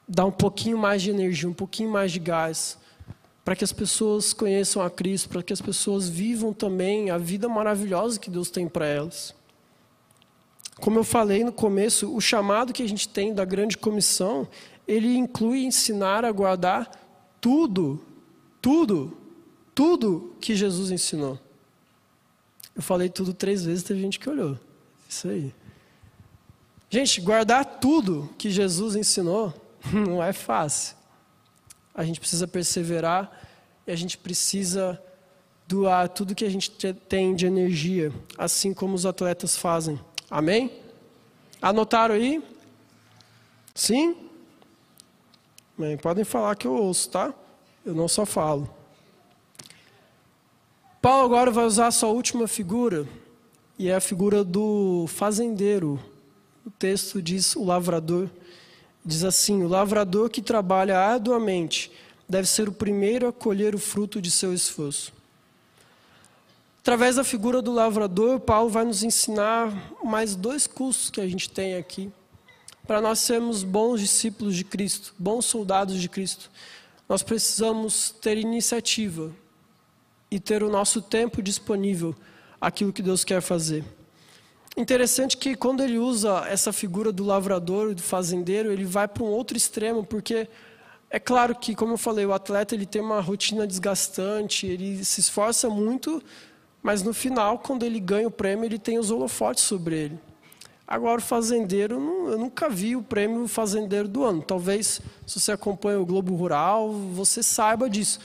dar 0.06 0.26
um 0.26 0.32
pouquinho 0.32 0.78
mais 0.78 1.02
de 1.02 1.12
energia, 1.12 1.48
um 1.48 1.54
pouquinho 1.54 1.89
mais 1.89 2.12
de 2.12 2.20
gás, 2.20 2.78
para 3.46 3.56
que 3.56 3.63
as 3.63 3.72
pessoas 3.72 4.34
conheçam 4.34 4.82
a 4.82 4.89
Cristo, 4.89 5.30
para 5.30 5.41
que 5.41 5.54
as 5.54 5.62
pessoas 5.62 6.10
vivam 6.10 6.52
também 6.52 7.10
a 7.10 7.18
vida 7.18 7.48
maravilhosa 7.48 8.20
que 8.20 8.30
Deus 8.30 8.50
tem 8.50 8.68
para 8.68 8.86
elas. 8.86 9.34
Como 10.82 11.00
eu 11.00 11.06
falei 11.06 11.41
no 11.46 11.54
começo, 11.54 12.13
o 12.13 12.20
chamado 12.20 12.74
que 12.74 12.84
a 12.84 12.88
gente 12.88 13.08
tem 13.08 13.34
da 13.34 13.46
grande 13.46 13.78
comissão, 13.78 14.46
ele 14.86 15.15
inclui 15.15 15.63
ensinar 15.63 16.26
a 16.26 16.32
guardar 16.34 16.91
tudo, 17.39 18.04
tudo, 18.62 19.15
tudo 19.74 20.36
que 20.41 20.54
Jesus 20.54 20.91
ensinou. 20.91 21.44
Eu 22.75 22.81
falei 22.81 23.09
tudo 23.09 23.33
três 23.33 23.63
vezes, 23.63 23.83
teve 23.83 24.01
gente 24.01 24.19
que 24.19 24.29
olhou. 24.29 24.59
Isso 25.07 25.27
aí. 25.27 25.53
Gente, 26.89 27.21
guardar 27.21 27.65
tudo 27.79 28.29
que 28.38 28.49
Jesus 28.49 28.95
ensinou 28.95 29.53
não 29.91 30.21
é 30.21 30.33
fácil. 30.33 30.95
A 31.93 32.03
gente 32.03 32.19
precisa 32.19 32.47
perseverar 32.47 33.31
e 33.88 33.91
a 33.91 33.95
gente 33.95 34.17
precisa 34.17 35.01
doar 35.67 36.09
tudo 36.09 36.35
que 36.35 36.45
a 36.45 36.49
gente 36.49 36.69
tem 36.69 37.33
de 37.35 37.45
energia, 37.45 38.11
assim 38.38 38.73
como 38.73 38.93
os 38.93 39.05
atletas 39.05 39.57
fazem. 39.57 39.99
Amém? 40.29 40.71
Anotaram 41.61 42.15
aí? 42.15 42.43
Sim? 43.73 44.15
Bem, 45.77 45.97
podem 45.97 46.23
falar 46.23 46.55
que 46.55 46.67
eu 46.67 46.73
ouço, 46.73 47.09
tá? 47.09 47.33
Eu 47.85 47.93
não 47.93 48.07
só 48.07 48.25
falo. 48.25 48.69
Paulo 51.06 51.24
agora 51.24 51.52
vai 51.52 51.65
usar 51.65 51.86
a 51.86 51.91
sua 51.91 52.10
última 52.10 52.48
figura, 52.48 53.08
e 53.78 53.89
é 53.89 53.96
a 53.96 54.00
figura 54.00 54.44
do 54.44 55.06
fazendeiro. 55.08 56.00
O 56.65 56.72
texto 56.72 57.22
diz 57.22 57.56
o 57.56 57.63
lavrador. 57.63 58.28
Diz 59.06 59.24
assim: 59.24 59.62
O 59.62 59.68
lavrador 59.68 60.32
que 60.32 60.41
trabalha 60.41 60.98
arduamente 60.98 61.91
deve 62.28 62.48
ser 62.48 62.68
o 62.68 62.72
primeiro 62.72 63.28
a 63.28 63.32
colher 63.32 63.76
o 63.76 63.78
fruto 63.78 64.20
de 64.20 64.32
seu 64.32 64.52
esforço. 64.52 65.13
Através 66.80 67.18
da 67.18 67.24
figura 67.24 67.62
do 67.62 67.72
lavrador, 67.72 68.39
Paulo 68.39 68.72
vai 68.72 68.84
nos 68.84 69.04
ensinar 69.04 69.72
mais 70.04 70.36
dois 70.36 70.65
cursos 70.65 71.12
que 71.12 71.22
a 71.22 71.28
gente 71.28 71.52
tem 71.52 71.76
aqui, 71.76 72.12
para 72.88 73.00
nós 73.00 73.20
sermos 73.20 73.62
bons 73.62 74.02
discípulos 74.02 74.56
de 74.56 74.63
Cristo, 74.63 75.13
bons 75.20 75.46
soldados 75.46 76.02
de 76.02 76.10
Cristo. 76.10 76.50
Nós 77.08 77.22
precisamos 77.22 78.10
ter 78.10 78.39
iniciativa 78.39 79.32
e 80.36 80.39
ter 80.39 80.62
o 80.62 80.69
nosso 80.69 81.02
tempo 81.02 81.41
disponível 81.41 82.13
aquilo 82.60 82.91
que 82.91 83.02
Deus 83.02 83.24
quer 83.24 83.41
fazer. 83.41 83.86
Interessante 84.76 85.38
que 85.38 85.56
quando 85.56 85.82
ele 85.82 85.98
usa 85.98 86.45
essa 86.50 86.74
figura 86.74 87.10
do 87.10 87.24
lavrador 87.24 87.95
do 87.95 88.02
fazendeiro, 88.02 88.69
ele 88.69 88.84
vai 88.84 89.08
para 89.08 89.24
um 89.24 89.28
outro 89.28 89.56
extremo, 89.56 90.04
porque 90.06 90.50
é 91.10 91.19
claro 91.19 91.56
que, 91.56 91.74
como 91.74 91.93
eu 91.93 91.98
falei, 91.98 92.26
o 92.26 92.34
atleta 92.34 92.76
ele 92.76 92.86
tem 92.86 93.02
uma 93.02 93.21
rotina 93.21 93.65
desgastante, 93.65 94.67
ele 94.67 95.06
se 95.06 95.21
esforça 95.21 95.69
muito, 95.69 96.21
mas 96.84 97.02
no 97.02 97.13
final, 97.13 97.60
quando 97.60 97.84
ele 97.84 98.02
ganha 98.02 98.28
o 98.28 98.32
prêmio, 98.32 98.65
ele 98.65 98.78
tem 98.78 99.00
os 99.00 99.12
holofotes 99.12 99.63
sobre 99.63 99.95
ele. 99.95 100.19
Agora, 100.86 101.19
o 101.19 101.24
fazendeiro, 101.24 101.95
eu 102.30 102.38
nunca 102.38 102.69
vi 102.69 102.95
o 102.95 103.02
prêmio 103.02 103.48
Fazendeiro 103.48 104.08
do 104.08 104.24
Ano. 104.24 104.43
Talvez, 104.43 105.02
se 105.26 105.39
você 105.39 105.54
acompanha 105.54 106.00
o 106.00 106.06
Globo 106.06 106.36
Rural, 106.36 106.91
você 106.91 107.41
saiba 107.41 107.89
disso. 107.89 108.19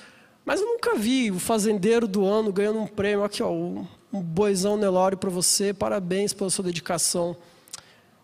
Mas 0.44 0.61
eu 0.61 0.66
nunca 0.66 0.94
vi 0.96 1.31
o 1.31 1.38
Fazendeiro 1.38 2.09
do 2.09 2.24
Ano 2.24 2.53
ganhando 2.53 2.81
um 2.81 2.87
prêmio. 2.87 3.24
Aqui, 3.24 3.42
ó, 3.42 3.50
um 3.50 3.87
boizão 4.12 4.76
Nelório 4.76 5.16
para 5.16 5.31
você, 5.31 5.72
parabéns 5.72 6.33
pela 6.33 6.50
sua 6.50 6.64
dedicação. 6.64 7.37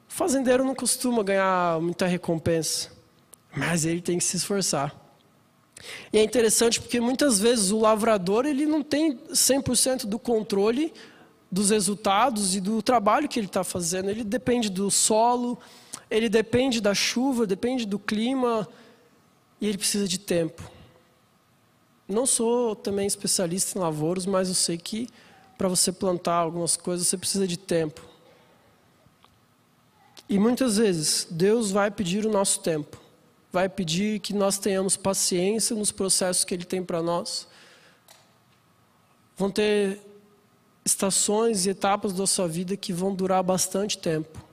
O 0.09 0.12
fazendeiro 0.12 0.64
não 0.64 0.74
costuma 0.74 1.22
ganhar 1.22 1.81
muita 1.81 2.07
recompensa, 2.07 2.90
mas 3.55 3.85
ele 3.85 4.00
tem 4.00 4.18
que 4.18 4.24
se 4.24 4.37
esforçar. 4.37 4.94
E 6.12 6.18
é 6.18 6.22
interessante 6.22 6.81
porque 6.81 7.00
muitas 7.00 7.38
vezes 7.38 7.70
o 7.70 7.79
lavrador 7.79 8.46
ele 8.46 8.66
não 8.66 8.83
tem 8.83 9.16
100% 9.16 10.07
do 10.07 10.18
controle 10.18 10.92
dos 11.52 11.70
resultados 11.70 12.57
e 12.57 12.61
do 12.61 12.83
trabalho 12.83 13.29
que 13.29 13.38
ele 13.38 13.46
está 13.46 13.62
fazendo. 13.62 14.11
Ele 14.11 14.24
depende 14.24 14.68
do 14.68 14.90
solo, 14.90 15.59
ele 16.11 16.29
depende 16.29 16.81
da 16.81 16.94
chuva, 16.94 17.46
depende 17.46 17.85
do 17.85 17.98
clima, 17.98 18.68
e 19.61 19.68
ele 19.68 19.79
precisa 19.79 20.09
de 20.09 20.18
tempo. 20.18 20.75
Não 22.09 22.25
sou 22.27 22.77
também 22.77 23.07
especialista 23.07 23.79
em 23.79 23.83
lavouros, 23.83 24.27
mas 24.27 24.49
eu 24.49 24.55
sei 24.55 24.79
que 24.79 25.09
para 25.57 25.69
você 25.69 25.90
plantar 25.90 26.35
algumas 26.35 26.77
coisas, 26.77 27.07
você 27.07 27.16
precisa 27.16 27.47
de 27.47 27.57
tempo. 27.57 28.03
E 30.29 30.38
muitas 30.38 30.77
vezes, 30.77 31.27
Deus 31.31 31.71
vai 31.71 31.90
pedir 31.90 32.27
o 32.27 32.31
nosso 32.31 32.61
tempo. 32.61 33.01
Vai 33.53 33.69
pedir 33.69 34.21
que 34.21 34.35
nós 34.35 34.59
tenhamos 34.59 34.97
paciência 34.97 35.75
nos 35.75 35.90
processos 35.90 36.45
que 36.45 36.53
Ele 36.53 36.64
tem 36.64 36.85
para 36.85 37.01
nós. 37.01 37.47
Vão 39.37 39.51
ter 39.51 40.01
estações 40.85 41.64
e 41.66 41.71
etapas 41.71 42.12
da 42.12 42.27
sua 42.27 42.47
vida 42.47 42.77
que 42.77 42.92
vão 42.92 43.14
durar 43.14 43.42
bastante 43.42 43.99
tempo. 43.99 44.45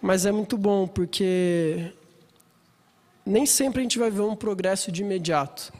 Mas 0.00 0.24
é 0.24 0.32
muito 0.32 0.56
bom, 0.56 0.86
porque 0.86 1.92
nem 3.24 3.44
sempre 3.44 3.80
a 3.80 3.82
gente 3.82 3.98
vai 3.98 4.10
ver 4.10 4.22
um 4.22 4.36
progresso 4.36 4.90
de 4.92 5.02
imediato. 5.02 5.72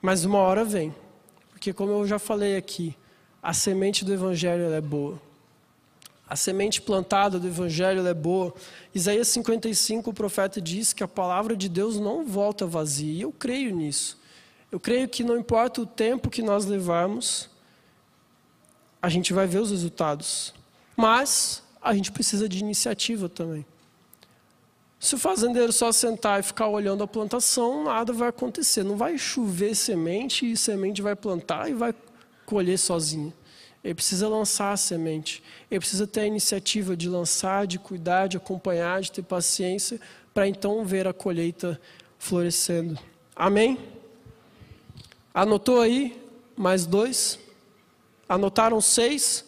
Mas 0.00 0.24
uma 0.24 0.38
hora 0.38 0.64
vem. 0.64 0.94
Porque, 1.50 1.72
como 1.72 1.92
eu 1.92 2.06
já 2.06 2.18
falei 2.18 2.56
aqui, 2.56 2.96
a 3.42 3.52
semente 3.52 4.04
do 4.04 4.12
Evangelho 4.12 4.72
é 4.72 4.80
boa. 4.80 5.20
A 6.28 6.36
semente 6.36 6.80
plantada 6.80 7.38
do 7.38 7.46
Evangelho 7.46 8.06
é 8.06 8.14
boa. 8.14 8.54
Isaías 8.94 9.28
55, 9.28 10.10
o 10.10 10.14
profeta 10.14 10.60
diz 10.60 10.92
que 10.92 11.02
a 11.02 11.08
palavra 11.08 11.56
de 11.56 11.68
Deus 11.68 11.98
não 11.98 12.24
volta 12.24 12.66
vazia. 12.66 13.12
E 13.12 13.22
eu 13.22 13.32
creio 13.32 13.74
nisso. 13.74 14.18
Eu 14.70 14.78
creio 14.78 15.08
que 15.08 15.24
não 15.24 15.36
importa 15.36 15.82
o 15.82 15.86
tempo 15.86 16.30
que 16.30 16.42
nós 16.42 16.64
levarmos, 16.64 17.50
a 19.02 19.08
gente 19.08 19.32
vai 19.32 19.46
ver 19.46 19.58
os 19.58 19.70
resultados. 19.70 20.54
Mas 20.96 21.62
a 21.82 21.92
gente 21.94 22.12
precisa 22.12 22.48
de 22.48 22.58
iniciativa 22.58 23.28
também. 23.28 23.66
Se 25.00 25.14
o 25.14 25.18
fazendeiro 25.18 25.72
só 25.72 25.90
sentar 25.90 26.40
e 26.40 26.42
ficar 26.42 26.68
olhando 26.68 27.02
a 27.02 27.08
plantação, 27.08 27.84
nada 27.84 28.12
vai 28.12 28.28
acontecer. 28.28 28.82
Não 28.82 28.98
vai 28.98 29.16
chover 29.16 29.74
semente 29.74 30.52
e 30.52 30.54
semente 30.58 31.00
vai 31.00 31.16
plantar 31.16 31.70
e 31.70 31.72
vai 31.72 31.94
colher 32.44 32.78
sozinho. 32.78 33.32
Ele 33.82 33.94
precisa 33.94 34.28
lançar 34.28 34.72
a 34.72 34.76
semente. 34.76 35.42
Ele 35.70 35.80
precisa 35.80 36.06
ter 36.06 36.20
a 36.20 36.26
iniciativa 36.26 36.94
de 36.94 37.08
lançar, 37.08 37.66
de 37.66 37.78
cuidar, 37.78 38.26
de 38.26 38.36
acompanhar, 38.36 39.00
de 39.00 39.10
ter 39.10 39.22
paciência, 39.22 39.98
para 40.34 40.46
então 40.46 40.84
ver 40.84 41.08
a 41.08 41.14
colheita 41.14 41.80
florescendo. 42.18 42.98
Amém? 43.34 43.78
Anotou 45.32 45.80
aí? 45.80 46.22
Mais 46.54 46.84
dois? 46.84 47.38
Anotaram 48.28 48.82
seis? 48.82 49.46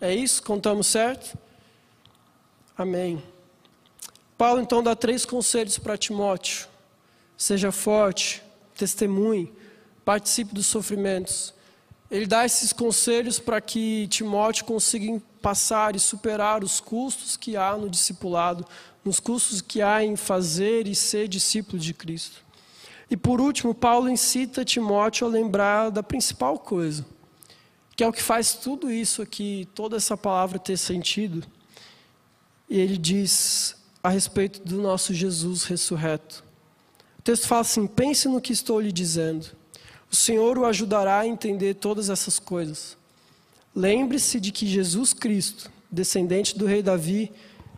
É 0.00 0.14
isso? 0.14 0.40
Contamos 0.44 0.86
certo? 0.86 1.36
Amém. 2.76 3.20
Paulo 4.38 4.62
então 4.62 4.82
dá 4.82 4.96
três 4.96 5.26
conselhos 5.26 5.76
para 5.76 5.98
Timóteo: 5.98 6.66
seja 7.36 7.70
forte, 7.70 8.42
testemunhe, 8.74 9.52
participe 10.04 10.54
dos 10.54 10.66
sofrimentos 10.66 11.52
ele 12.10 12.26
dá 12.26 12.44
esses 12.44 12.72
conselhos 12.72 13.38
para 13.38 13.60
que 13.60 14.08
Timóteo 14.08 14.64
consiga 14.64 15.20
passar 15.42 15.94
e 15.94 16.00
superar 16.00 16.64
os 16.64 16.80
custos 16.80 17.36
que 17.36 17.54
há 17.54 17.76
no 17.76 17.90
discipulado, 17.90 18.66
nos 19.04 19.20
custos 19.20 19.60
que 19.60 19.82
há 19.82 20.02
em 20.02 20.16
fazer 20.16 20.86
e 20.86 20.94
ser 20.94 21.28
discípulo 21.28 21.78
de 21.78 21.92
Cristo. 21.92 22.42
E 23.10 23.16
por 23.16 23.40
último, 23.40 23.74
Paulo 23.74 24.08
incita 24.08 24.64
Timóteo 24.64 25.26
a 25.26 25.30
lembrar 25.30 25.90
da 25.90 26.02
principal 26.02 26.58
coisa, 26.58 27.04
que 27.94 28.02
é 28.02 28.08
o 28.08 28.12
que 28.12 28.22
faz 28.22 28.54
tudo 28.54 28.90
isso 28.90 29.20
aqui, 29.20 29.68
toda 29.74 29.96
essa 29.96 30.16
palavra 30.16 30.58
ter 30.58 30.78
sentido. 30.78 31.46
E 32.70 32.78
ele 32.78 32.96
diz 32.96 33.76
a 34.02 34.08
respeito 34.08 34.60
do 34.60 34.80
nosso 34.80 35.12
Jesus 35.12 35.64
ressurreto. 35.64 36.44
O 37.18 37.22
texto 37.22 37.46
fala 37.46 37.62
assim: 37.62 37.86
pense 37.86 38.28
no 38.28 38.40
que 38.40 38.52
estou 38.52 38.80
lhe 38.80 38.92
dizendo. 38.92 39.46
O 40.10 40.16
Senhor 40.16 40.56
o 40.56 40.64
ajudará 40.64 41.20
a 41.20 41.26
entender 41.26 41.74
todas 41.74 42.08
essas 42.08 42.38
coisas. 42.38 42.96
Lembre-se 43.74 44.40
de 44.40 44.50
que 44.50 44.66
Jesus 44.66 45.12
Cristo 45.12 45.70
descendente 45.90 46.56
do 46.56 46.66
rei 46.66 46.82
Davi, 46.82 47.32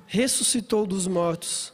ressuscitou 0.07 0.87
dos 0.87 1.07
mortos. 1.07 1.73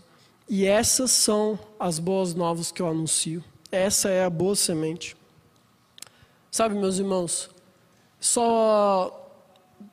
E 0.48 0.66
essas 0.66 1.10
são 1.10 1.58
as 1.78 1.98
boas 1.98 2.34
novas 2.34 2.70
que 2.70 2.80
eu 2.80 2.88
anuncio. 2.88 3.42
Essa 3.72 4.10
é 4.10 4.24
a 4.24 4.30
boa 4.30 4.54
semente. 4.54 5.16
Sabe, 6.50 6.74
meus 6.74 6.98
irmãos, 6.98 7.50
só 8.20 9.30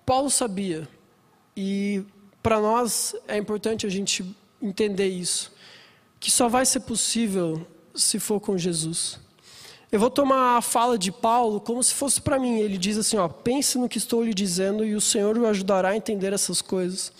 Paulo 0.05 0.29
sabia, 0.29 0.87
e 1.57 2.03
para 2.41 2.59
nós 2.61 3.15
é 3.27 3.37
importante 3.37 3.85
a 3.85 3.89
gente 3.89 4.23
entender 4.63 5.07
isso, 5.07 5.51
que 6.19 6.31
só 6.31 6.47
vai 6.47 6.65
ser 6.65 6.79
possível 6.81 7.67
se 7.93 8.19
for 8.19 8.39
com 8.39 8.57
Jesus. 8.57 9.19
Eu 9.91 9.99
vou 9.99 10.09
tomar 10.09 10.57
a 10.57 10.61
fala 10.61 10.97
de 10.97 11.11
Paulo 11.11 11.61
como 11.61 11.83
se 11.83 11.93
fosse 11.93 12.19
para 12.19 12.39
mim. 12.39 12.57
Ele 12.59 12.79
diz 12.79 12.97
assim: 12.97 13.17
ó, 13.17 13.27
pense 13.27 13.77
no 13.77 13.87
que 13.87 13.99
estou 13.99 14.23
lhe 14.23 14.33
dizendo 14.33 14.83
e 14.83 14.95
o 14.95 15.01
Senhor 15.01 15.37
o 15.37 15.45
ajudará 15.45 15.89
a 15.89 15.95
entender 15.95 16.33
essas 16.33 16.63
coisas. 16.63 17.13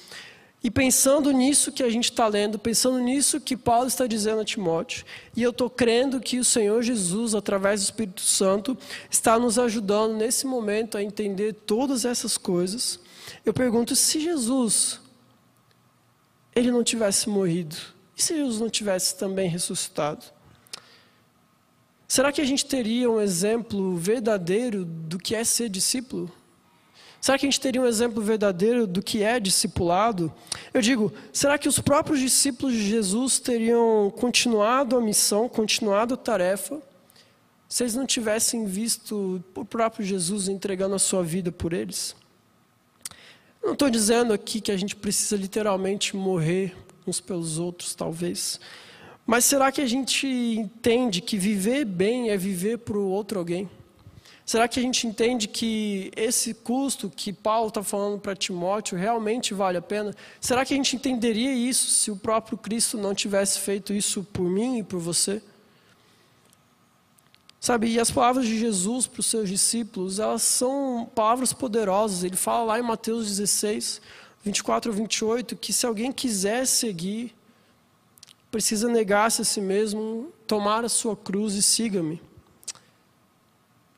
E 0.64 0.72
pensando 0.72 1.30
nisso 1.32 1.74
que 1.74 1.84
a 1.84 1.90
gente 1.90 2.06
está 2.06 2.26
lendo, 2.26 2.58
pensando 2.58 2.98
nisso 2.98 3.40
que 3.40 3.58
Paulo 3.58 3.88
está 3.88 4.08
dizendo 4.08 4.42
a 4.42 4.46
Timóteo, 4.46 5.06
e 5.36 5.44
eu 5.44 5.50
estou 5.50 5.70
crendo 5.70 6.22
que 6.22 6.40
o 6.40 6.46
Senhor 6.46 6.82
Jesus, 6.82 7.36
através 7.36 7.82
do 7.82 7.84
Espírito 7.84 8.22
Santo, 8.22 8.78
está 9.12 9.38
nos 9.38 9.60
ajudando 9.60 10.16
nesse 10.16 10.48
momento 10.48 10.98
a 10.98 11.04
entender 11.04 11.54
todas 11.54 12.06
essas 12.06 12.38
coisas. 12.38 12.98
Eu 13.46 13.54
pergunto: 13.54 13.96
se 13.96 14.22
Jesus 14.22 15.03
ele 16.56 16.72
não 16.72 16.84
tivesse 16.84 17.30
morrido, 17.30 17.76
e 18.16 18.22
se 18.22 18.36
Jesus 18.36 18.60
não 18.60 18.70
tivesse 18.70 19.18
também 19.18 19.50
ressuscitado? 19.50 20.26
Será 22.08 22.32
que 22.32 22.42
a 22.42 22.46
gente 22.46 22.66
teria 22.66 23.10
um 23.10 23.20
exemplo 23.20 23.96
verdadeiro 23.98 24.86
do 24.86 25.18
que 25.18 25.34
é 25.34 25.44
ser 25.44 25.68
discípulo? 25.70 26.32
Será 27.20 27.39
que 27.39 27.46
a 27.46 27.50
gente 27.50 27.60
teria 27.60 27.82
um 27.82 27.88
exemplo 27.88 28.22
verdadeiro 28.22 28.86
do 28.86 29.02
que 29.02 29.24
é 29.24 29.39
discipulado? 29.39 30.32
Eu 30.74 30.82
digo, 30.82 31.12
será 31.32 31.58
que 31.58 31.70
os 31.70 31.80
próprios 31.80 32.20
discípulos 32.20 32.76
de 32.76 32.88
Jesus 32.88 33.39
teriam 33.39 34.13
continuado 34.16 34.98
a 34.98 35.02
missão, 35.02 35.48
continuado 35.48 36.16
a 36.16 36.18
tarefa, 36.18 36.82
se 37.68 37.82
eles 37.82 37.96
não 37.96 38.06
tivessem 38.06 38.66
visto 38.66 39.44
o 39.56 39.66
próprio 39.66 40.06
Jesus 40.06 40.48
entregando 40.48 40.94
a 40.96 41.00
sua 41.00 41.24
vida 41.24 41.52
por 41.52 41.74
eles? 41.74 42.13
Não 43.63 43.73
estou 43.73 43.89
dizendo 43.89 44.34
aqui 44.34 44.60
que 44.60 44.71
a 44.71 44.78
gente 44.78 44.93
precisa 44.93 45.38
literalmente 45.38 46.17
morrer 46.17 46.76
uns 47.08 47.21
pelos 47.21 47.58
outros, 47.58 47.95
talvez. 47.95 48.60
Mas 49.26 49.45
será 49.45 49.71
que 49.71 49.80
a 49.80 49.86
gente 49.86 50.28
entende 50.28 51.21
que 51.21 51.38
viver 51.38 51.86
bem 51.86 52.30
é 52.30 52.36
viver 52.36 52.80
para 52.80 52.97
o 52.97 53.08
outro 53.08 53.39
alguém? 53.39 53.69
Será 54.45 54.67
que 54.67 54.78
a 54.78 54.84
gente 54.84 55.08
entende 55.08 55.47
que 55.47 56.12
esse 56.17 56.54
custo 56.54 57.10
que 57.10 57.32
Paulo 57.32 57.69
está 57.69 57.82
falando 57.82 58.19
para 58.19 58.36
Timóteo 58.36 58.97
realmente 58.97 59.54
vale 59.54 59.78
a 59.78 59.82
pena? 59.82 60.13
Será 60.41 60.65
que 60.65 60.73
a 60.73 60.78
gente 60.78 60.97
entenderia 60.97 61.54
isso 61.54 61.89
se 61.89 62.12
o 62.12 62.17
próprio 62.17 62.58
Cristo 62.58 62.97
não 62.97 63.15
tivesse 63.15 63.60
feito 63.60 63.93
isso 63.93 64.28
por 64.34 64.43
mim 64.43 64.80
e 64.80 64.84
por 64.84 64.99
você? 64.99 65.41
Sabe, 67.63 67.88
e 67.88 67.97
as 67.97 68.12
palavras 68.12 68.45
de 68.45 68.60
Jesus 68.60 69.08
para 69.08 69.21
os 69.21 69.26
seus 69.26 69.47
discípulos, 69.47 70.19
elas 70.19 70.41
são 70.41 71.10
palavras 71.15 71.54
poderosas. 71.54 72.26
Ele 72.26 72.36
fala 72.36 72.65
lá 72.65 72.78
em 72.78 72.82
Mateus 72.82 73.26
16, 73.26 74.02
24 74.43 74.91
a 74.91 74.93
28, 74.93 75.56
que 75.56 75.71
se 75.71 75.86
alguém 75.86 76.12
quiser 76.12 76.67
seguir, 76.67 77.34
precisa 78.52 78.89
negar-se 78.89 79.43
a 79.43 79.45
si 79.45 79.62
mesmo, 79.62 80.30
tomar 80.45 80.84
a 80.84 80.89
sua 80.89 81.15
cruz 81.15 81.54
e 81.54 81.63
siga-me. 81.63 82.21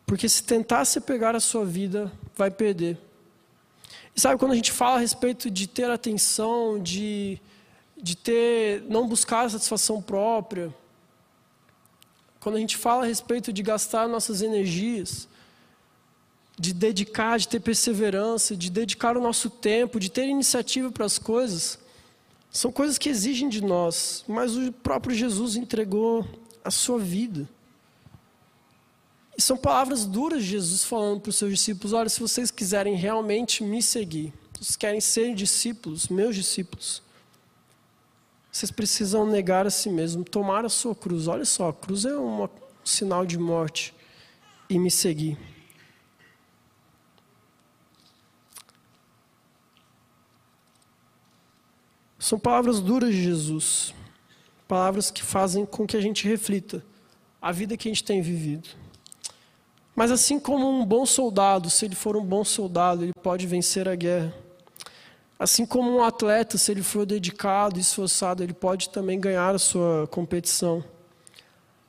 Porque 0.06 0.30
se 0.30 0.44
tentar 0.44 0.86
se 0.86 1.02
pegar 1.02 1.36
a 1.36 1.40
sua 1.40 1.66
vida, 1.66 2.12
vai 2.36 2.52
perder. 2.52 3.00
E 4.16 4.22
sabe, 4.22 4.38
quando 4.38 4.52
a 4.52 4.56
gente 4.56 4.72
fala 4.72 4.98
a 4.98 5.00
respeito 5.00 5.50
de 5.50 5.66
ter 5.66 5.90
atenção, 5.90 6.80
de, 6.80 7.42
de 7.98 8.16
ter, 8.16 8.84
não 8.84 9.08
buscar 9.08 9.48
a 9.48 9.50
satisfação 9.50 10.04
própria, 10.04 10.72
quando 12.46 12.58
a 12.58 12.60
gente 12.60 12.78
fala 12.78 13.02
a 13.02 13.08
respeito 13.08 13.52
de 13.52 13.64
gastar 13.64 14.08
nossas 14.08 14.44
energias, 14.44 15.28
de 16.56 16.76
dedicar, 16.76 17.40
de 17.40 17.48
ter 17.48 17.60
perseverança, 17.60 18.56
de 18.56 18.70
dedicar 18.70 19.18
o 19.18 19.20
nosso 19.20 19.50
tempo, 19.50 20.00
de 20.00 20.12
ter 20.12 20.28
iniciativa 20.28 20.92
para 20.92 21.08
as 21.08 21.18
coisas, 21.18 21.80
são 22.52 22.72
coisas 22.72 23.00
que 23.00 23.10
exigem 23.10 23.50
de 23.50 23.62
nós, 23.62 24.24
mas 24.28 24.56
o 24.56 24.72
próprio 24.72 25.16
Jesus 25.16 25.56
entregou 25.56 26.24
a 26.64 26.70
sua 26.70 27.00
vida. 27.00 27.50
E 29.36 29.42
são 29.42 29.58
palavras 29.58 30.06
duras 30.06 30.44
de 30.44 30.50
Jesus 30.52 30.84
falando 30.84 31.22
para 31.22 31.32
os 31.32 31.38
seus 31.38 31.52
discípulos: 31.52 31.94
olha, 31.94 32.10
se 32.10 32.20
vocês 32.20 32.52
quiserem 32.52 32.94
realmente 32.94 33.64
me 33.64 33.82
seguir, 33.82 34.32
vocês 34.54 34.76
querem 34.76 35.02
ser 35.02 35.34
discípulos, 35.34 36.10
meus 36.10 36.36
discípulos, 36.36 37.02
vocês 38.56 38.72
precisam 38.72 39.26
negar 39.26 39.68
a 39.68 39.70
si 39.70 39.90
mesmo, 39.90 40.24
tomar 40.24 40.64
a 40.64 40.70
sua 40.70 40.96
cruz. 40.96 41.28
Olha 41.28 41.44
só, 41.44 41.68
a 41.68 41.74
cruz 41.74 42.06
é 42.06 42.18
um 42.18 42.48
sinal 42.86 43.26
de 43.26 43.38
morte 43.38 43.94
e 44.70 44.80
me 44.80 44.90
seguir. 44.90 45.38
São 52.18 52.40
palavras 52.40 52.80
duras 52.80 53.14
de 53.14 53.22
Jesus, 53.22 53.94
palavras 54.70 55.12
que 55.12 55.22
fazem 55.22 55.66
com 55.66 55.86
que 55.86 55.98
a 55.98 56.02
gente 56.02 56.26
reflita 56.26 56.82
a 57.42 57.52
vida 57.52 57.76
que 57.76 57.90
a 57.90 57.92
gente 57.92 58.06
tem 58.06 58.22
vivido. 58.22 58.70
Mas 59.94 60.12
assim 60.12 60.40
como 60.40 60.70
um 60.70 60.86
bom 60.86 61.06
soldado, 61.06 61.70
se 61.70 61.84
ele 61.84 61.96
for 61.96 62.16
um 62.16 62.24
bom 62.24 62.46
soldado, 62.46 63.04
ele 63.04 63.14
pode 63.22 63.46
vencer 63.46 63.90
a 63.90 63.96
guerra. 63.96 64.45
Assim 65.38 65.66
como 65.66 65.92
um 65.92 66.04
atleta, 66.04 66.58
se 66.58 66.72
ele 66.72 66.82
for 66.82 67.06
dedicado 67.06 67.78
e 67.78 67.82
esforçado, 67.82 68.42
ele 68.42 68.54
pode 68.54 68.90
também 68.90 69.20
ganhar 69.20 69.54
a 69.54 69.60
sua 69.60 70.08
competição. 70.08 70.84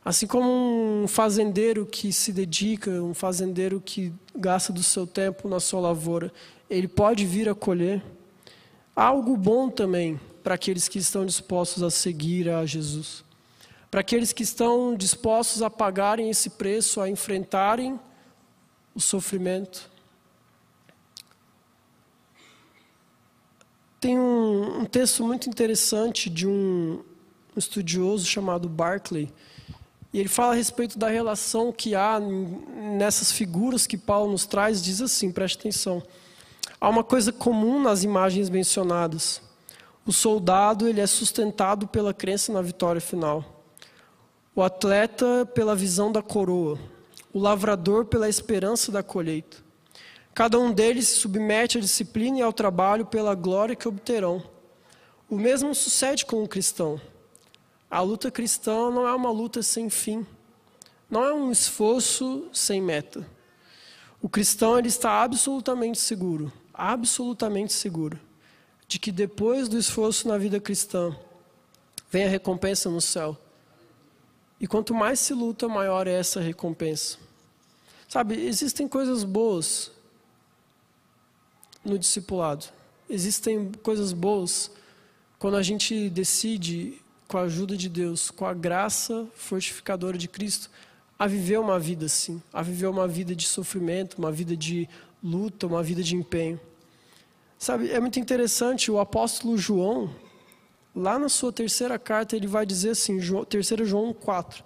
Assim 0.05 0.27
como 0.27 0.49
um 0.49 1.09
fazendeiro 1.09 1.87
que 1.87 2.13
se 2.13 2.33
dedica, 2.33 2.91
um 2.91 3.15
fazendeiro 3.15 3.81
que 3.81 4.13
gasta 4.35 4.73
do 4.73 4.83
seu 4.83 5.07
tempo 5.07 5.49
na 5.49 5.61
sua 5.61 5.81
lavoura, 5.81 6.33
ele 6.69 6.89
pode 6.89 7.25
vir 7.25 7.49
a 7.49 7.55
colher 7.55 8.03
algo 8.95 9.37
bom 9.37 9.69
também 9.69 10.19
para 10.43 10.55
aqueles 10.55 10.89
que 10.89 10.99
estão 10.99 11.27
dispostos 11.27 11.83
a 11.83 11.91
seguir 11.91 12.49
a 12.49 12.65
Jesus. 12.65 13.25
Para 13.91 14.01
aqueles 14.01 14.33
que 14.33 14.43
estão 14.43 14.95
dispostos 14.97 15.63
a 15.63 15.69
pagarem 15.69 16.31
esse 16.31 16.51
preço, 16.51 17.01
a 17.01 17.09
enfrentarem 17.09 17.99
o 18.95 19.01
sofrimento. 19.01 19.91
Tem 24.07 24.17
um, 24.17 24.83
um 24.83 24.85
texto 24.85 25.25
muito 25.25 25.49
interessante 25.49 26.31
de 26.31 26.47
um, 26.47 27.03
um 27.57 27.59
estudioso 27.59 28.25
chamado 28.25 28.69
Barclay, 28.69 29.29
e 30.13 30.21
ele 30.21 30.29
fala 30.29 30.53
a 30.53 30.55
respeito 30.55 30.97
da 30.97 31.09
relação 31.09 31.73
que 31.73 31.93
há 31.97 32.21
nessas 32.21 33.33
figuras 33.33 33.85
que 33.85 33.99
Paulo 33.99 34.31
nos 34.31 34.47
traz, 34.47 34.81
diz 34.81 35.03
assim, 35.03 35.33
preste 35.33 35.59
atenção. 35.59 36.01
Há 36.81 36.89
uma 36.89 37.03
coisa 37.03 37.33
comum 37.33 37.83
nas 37.83 38.05
imagens 38.05 38.49
mencionadas. 38.49 39.43
O 40.07 40.13
soldado 40.13 40.87
ele 40.87 41.01
é 41.01 41.07
sustentado 41.09 41.89
pela 41.89 42.15
crença 42.15 42.53
na 42.53 42.63
vitória 42.63 43.01
final. 43.01 43.65
O 44.55 44.63
atleta 44.63 45.45
pela 45.53 45.75
visão 45.75 46.13
da 46.13 46.23
coroa. 46.23 46.79
O 47.33 47.41
lavrador 47.41 48.05
pela 48.05 48.29
esperança 48.29 48.93
da 48.93 49.03
colheita. 49.03 49.66
Cada 50.37 50.57
um 50.57 50.71
deles 50.71 51.09
se 51.09 51.17
submete 51.17 51.79
à 51.79 51.81
disciplina 51.81 52.39
e 52.39 52.43
ao 52.43 52.53
trabalho 52.53 53.07
pela 53.07 53.35
glória 53.35 53.75
que 53.75 53.89
obterão. 53.89 54.41
O 55.29 55.37
mesmo 55.37 55.75
sucede 55.75 56.25
com 56.25 56.45
o 56.45 56.49
cristão. 56.49 57.01
A 57.91 58.03
luta 58.03 58.31
cristã 58.31 58.91
não 58.91 59.09
é 59.09 59.15
uma 59.15 59.31
luta 59.31 59.63
sem 59.63 59.91
fim. 59.91 60.25
Não 61.11 61.25
é 61.25 61.33
um 61.33 61.51
esforço 61.51 62.49
sem 62.53 62.83
meta. 62.83 63.27
O 64.21 64.29
cristão 64.29 64.79
ele 64.79 64.89
está 64.89 65.23
absolutamente 65.23 65.99
seguro 65.99 66.53
absolutamente 66.77 67.73
seguro 67.73 68.21
de 68.87 68.99
que 68.99 69.11
depois 69.11 69.69
do 69.69 69.79
esforço 69.79 70.29
na 70.29 70.37
vida 70.37 70.61
cristã, 70.61 71.17
vem 72.11 72.25
a 72.25 72.29
recompensa 72.29 72.91
no 72.91 73.01
céu. 73.01 73.37
E 74.61 74.67
quanto 74.67 74.95
mais 74.95 75.19
se 75.19 75.33
luta, 75.33 75.67
maior 75.67 76.07
é 76.07 76.13
essa 76.13 76.41
recompensa. 76.41 77.19
Sabe, 78.09 78.47
existem 78.47 78.87
coisas 78.87 79.25
boas 79.25 79.91
no 81.87 81.99
discipulado. 81.99 82.67
Existem 83.09 83.71
coisas 83.83 84.13
boas 84.13 84.71
quando 85.39 85.57
a 85.57 85.63
gente 85.63 86.11
decide, 86.11 87.01
com 87.29 87.39
a 87.39 87.43
ajuda 87.43 87.77
de 87.77 87.89
Deus, 87.89 88.31
com 88.31 88.47
a 88.47 88.55
graça 88.55 89.27
fortificadora 89.35 90.19
de 90.19 90.29
Cristo, 90.29 90.71
a 91.19 91.27
viver 91.27 91.59
uma 91.59 91.79
vida 91.79 92.07
assim, 92.07 92.43
a 92.53 92.63
viver 92.63 92.87
uma 92.87 93.07
vida 93.07 93.35
de 93.35 93.47
sofrimento, 93.47 94.19
uma 94.19 94.33
vida 94.33 94.57
de 94.57 94.89
luta, 95.23 95.67
uma 95.67 95.83
vida 95.83 96.03
de 96.03 96.15
empenho. 96.15 96.61
Sabe, 97.59 97.91
é 97.91 97.99
muito 98.01 98.21
interessante, 98.21 98.91
o 98.91 98.99
apóstolo 98.99 99.57
João, 99.57 100.15
lá 100.95 101.19
na 101.19 101.29
sua 101.29 101.53
terceira 101.53 101.99
carta, 101.99 102.37
ele 102.37 102.47
vai 102.47 102.67
dizer 102.67 102.91
assim, 102.91 103.19
3 103.49 103.89
João 103.89 104.13
4, 104.13 104.63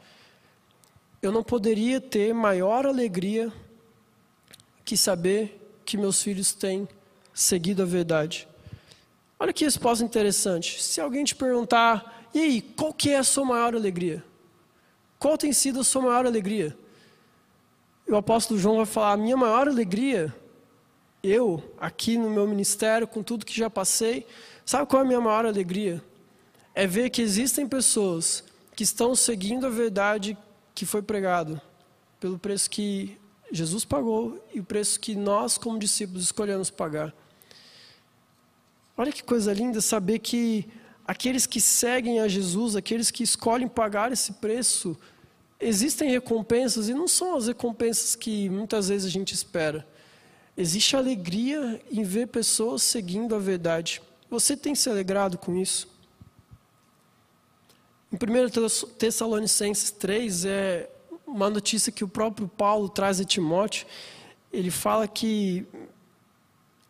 eu 1.22 1.30
não 1.30 1.42
poderia 1.42 2.00
ter 2.00 2.32
maior 2.32 2.86
alegria 2.86 3.52
que 4.84 4.96
saber 4.96 5.80
que 5.84 5.96
meus 5.96 6.22
filhos 6.22 6.52
têm 6.52 6.88
seguido 7.40 7.82
a 7.82 7.86
verdade. 7.86 8.46
Olha 9.38 9.52
que 9.52 9.64
resposta 9.64 10.04
interessante. 10.04 10.82
Se 10.82 11.00
alguém 11.00 11.24
te 11.24 11.34
perguntar, 11.34 12.28
e 12.34 12.38
aí, 12.38 12.62
qual 12.62 12.92
que 12.92 13.10
é 13.10 13.18
a 13.18 13.24
sua 13.24 13.44
maior 13.44 13.74
alegria? 13.74 14.22
Qual 15.18 15.36
tem 15.38 15.52
sido 15.52 15.80
a 15.80 15.84
sua 15.84 16.02
maior 16.02 16.26
alegria? 16.26 16.76
E 18.06 18.12
o 18.12 18.16
apóstolo 18.16 18.60
João 18.60 18.76
vai 18.76 18.86
falar: 18.86 19.12
a 19.12 19.16
minha 19.16 19.36
maior 19.36 19.68
alegria, 19.68 20.34
eu, 21.22 21.62
aqui 21.78 22.18
no 22.18 22.30
meu 22.30 22.46
ministério, 22.46 23.08
com 23.08 23.22
tudo 23.22 23.46
que 23.46 23.56
já 23.56 23.70
passei, 23.70 24.26
sabe 24.64 24.86
qual 24.86 25.02
é 25.02 25.04
a 25.04 25.08
minha 25.08 25.20
maior 25.20 25.46
alegria? 25.46 26.02
É 26.74 26.86
ver 26.86 27.10
que 27.10 27.22
existem 27.22 27.66
pessoas 27.66 28.44
que 28.76 28.84
estão 28.84 29.14
seguindo 29.14 29.66
a 29.66 29.70
verdade 29.70 30.36
que 30.74 30.86
foi 30.86 31.02
pregado, 31.02 31.60
pelo 32.18 32.38
preço 32.38 32.70
que 32.70 33.18
Jesus 33.50 33.84
pagou 33.84 34.42
e 34.54 34.60
o 34.60 34.64
preço 34.64 35.00
que 35.00 35.14
nós, 35.16 35.58
como 35.58 35.78
discípulos, 35.78 36.24
escolhemos 36.24 36.70
pagar. 36.70 37.12
Olha 38.96 39.12
que 39.12 39.22
coisa 39.22 39.52
linda 39.52 39.80
saber 39.80 40.18
que 40.18 40.68
aqueles 41.06 41.46
que 41.46 41.60
seguem 41.60 42.20
a 42.20 42.28
Jesus, 42.28 42.76
aqueles 42.76 43.10
que 43.10 43.22
escolhem 43.22 43.68
pagar 43.68 44.12
esse 44.12 44.34
preço, 44.34 44.96
existem 45.58 46.10
recompensas 46.10 46.88
e 46.88 46.94
não 46.94 47.08
são 47.08 47.36
as 47.36 47.46
recompensas 47.46 48.14
que 48.14 48.48
muitas 48.48 48.88
vezes 48.88 49.06
a 49.06 49.10
gente 49.10 49.34
espera. 49.34 49.86
Existe 50.56 50.96
alegria 50.96 51.80
em 51.90 52.02
ver 52.02 52.28
pessoas 52.28 52.82
seguindo 52.82 53.34
a 53.34 53.38
verdade. 53.38 54.02
Você 54.28 54.56
tem 54.56 54.74
se 54.74 54.88
alegrado 54.88 55.38
com 55.38 55.56
isso? 55.56 55.88
Em 58.12 58.16
1 58.16 58.88
Tessalonicenses 58.98 59.90
3, 59.90 60.44
é 60.44 60.90
uma 61.26 61.48
notícia 61.48 61.92
que 61.92 62.02
o 62.02 62.08
próprio 62.08 62.48
Paulo 62.48 62.88
traz 62.88 63.20
a 63.20 63.24
Timóteo. 63.24 63.86
Ele 64.52 64.70
fala 64.70 65.06
que 65.06 65.66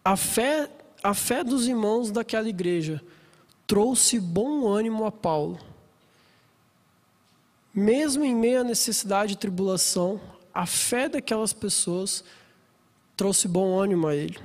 a 0.05 0.17
fé, 0.17 0.69
a 1.03 1.15
fé 1.15 1.43
dos 1.43 1.67
irmãos 1.67 2.11
daquela 2.11 2.49
igreja 2.49 3.03
trouxe 3.67 4.19
bom 4.19 4.67
ânimo 4.67 5.05
a 5.05 5.13
Paulo. 5.13 5.59
Mesmo 7.73 8.25
em 8.25 8.35
meio 8.35 8.61
à 8.61 8.65
necessidade 8.65 9.35
e 9.35 9.37
tribulação, 9.37 10.21
a 10.53 10.67
fé 10.67 11.09
daquelas 11.09 11.53
pessoas 11.53 12.25
trouxe 13.17 13.47
bom 13.47 13.79
ânimo 13.79 14.09
a 14.09 14.17
ele. 14.17 14.39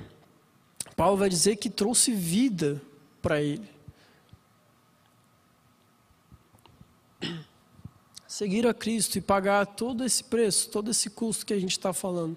Paulo 0.94 1.16
vai 1.16 1.28
dizer 1.28 1.56
que 1.56 1.68
trouxe 1.68 2.12
vida 2.12 2.80
para 3.20 3.42
ele. 3.42 3.68
Seguir 8.26 8.66
a 8.66 8.72
Cristo 8.72 9.16
e 9.16 9.20
pagar 9.20 9.66
todo 9.66 10.04
esse 10.04 10.22
preço, 10.22 10.68
todo 10.70 10.90
esse 10.90 11.10
custo 11.10 11.44
que 11.44 11.52
a 11.54 11.58
gente 11.58 11.72
está 11.72 11.92
falando, 11.92 12.36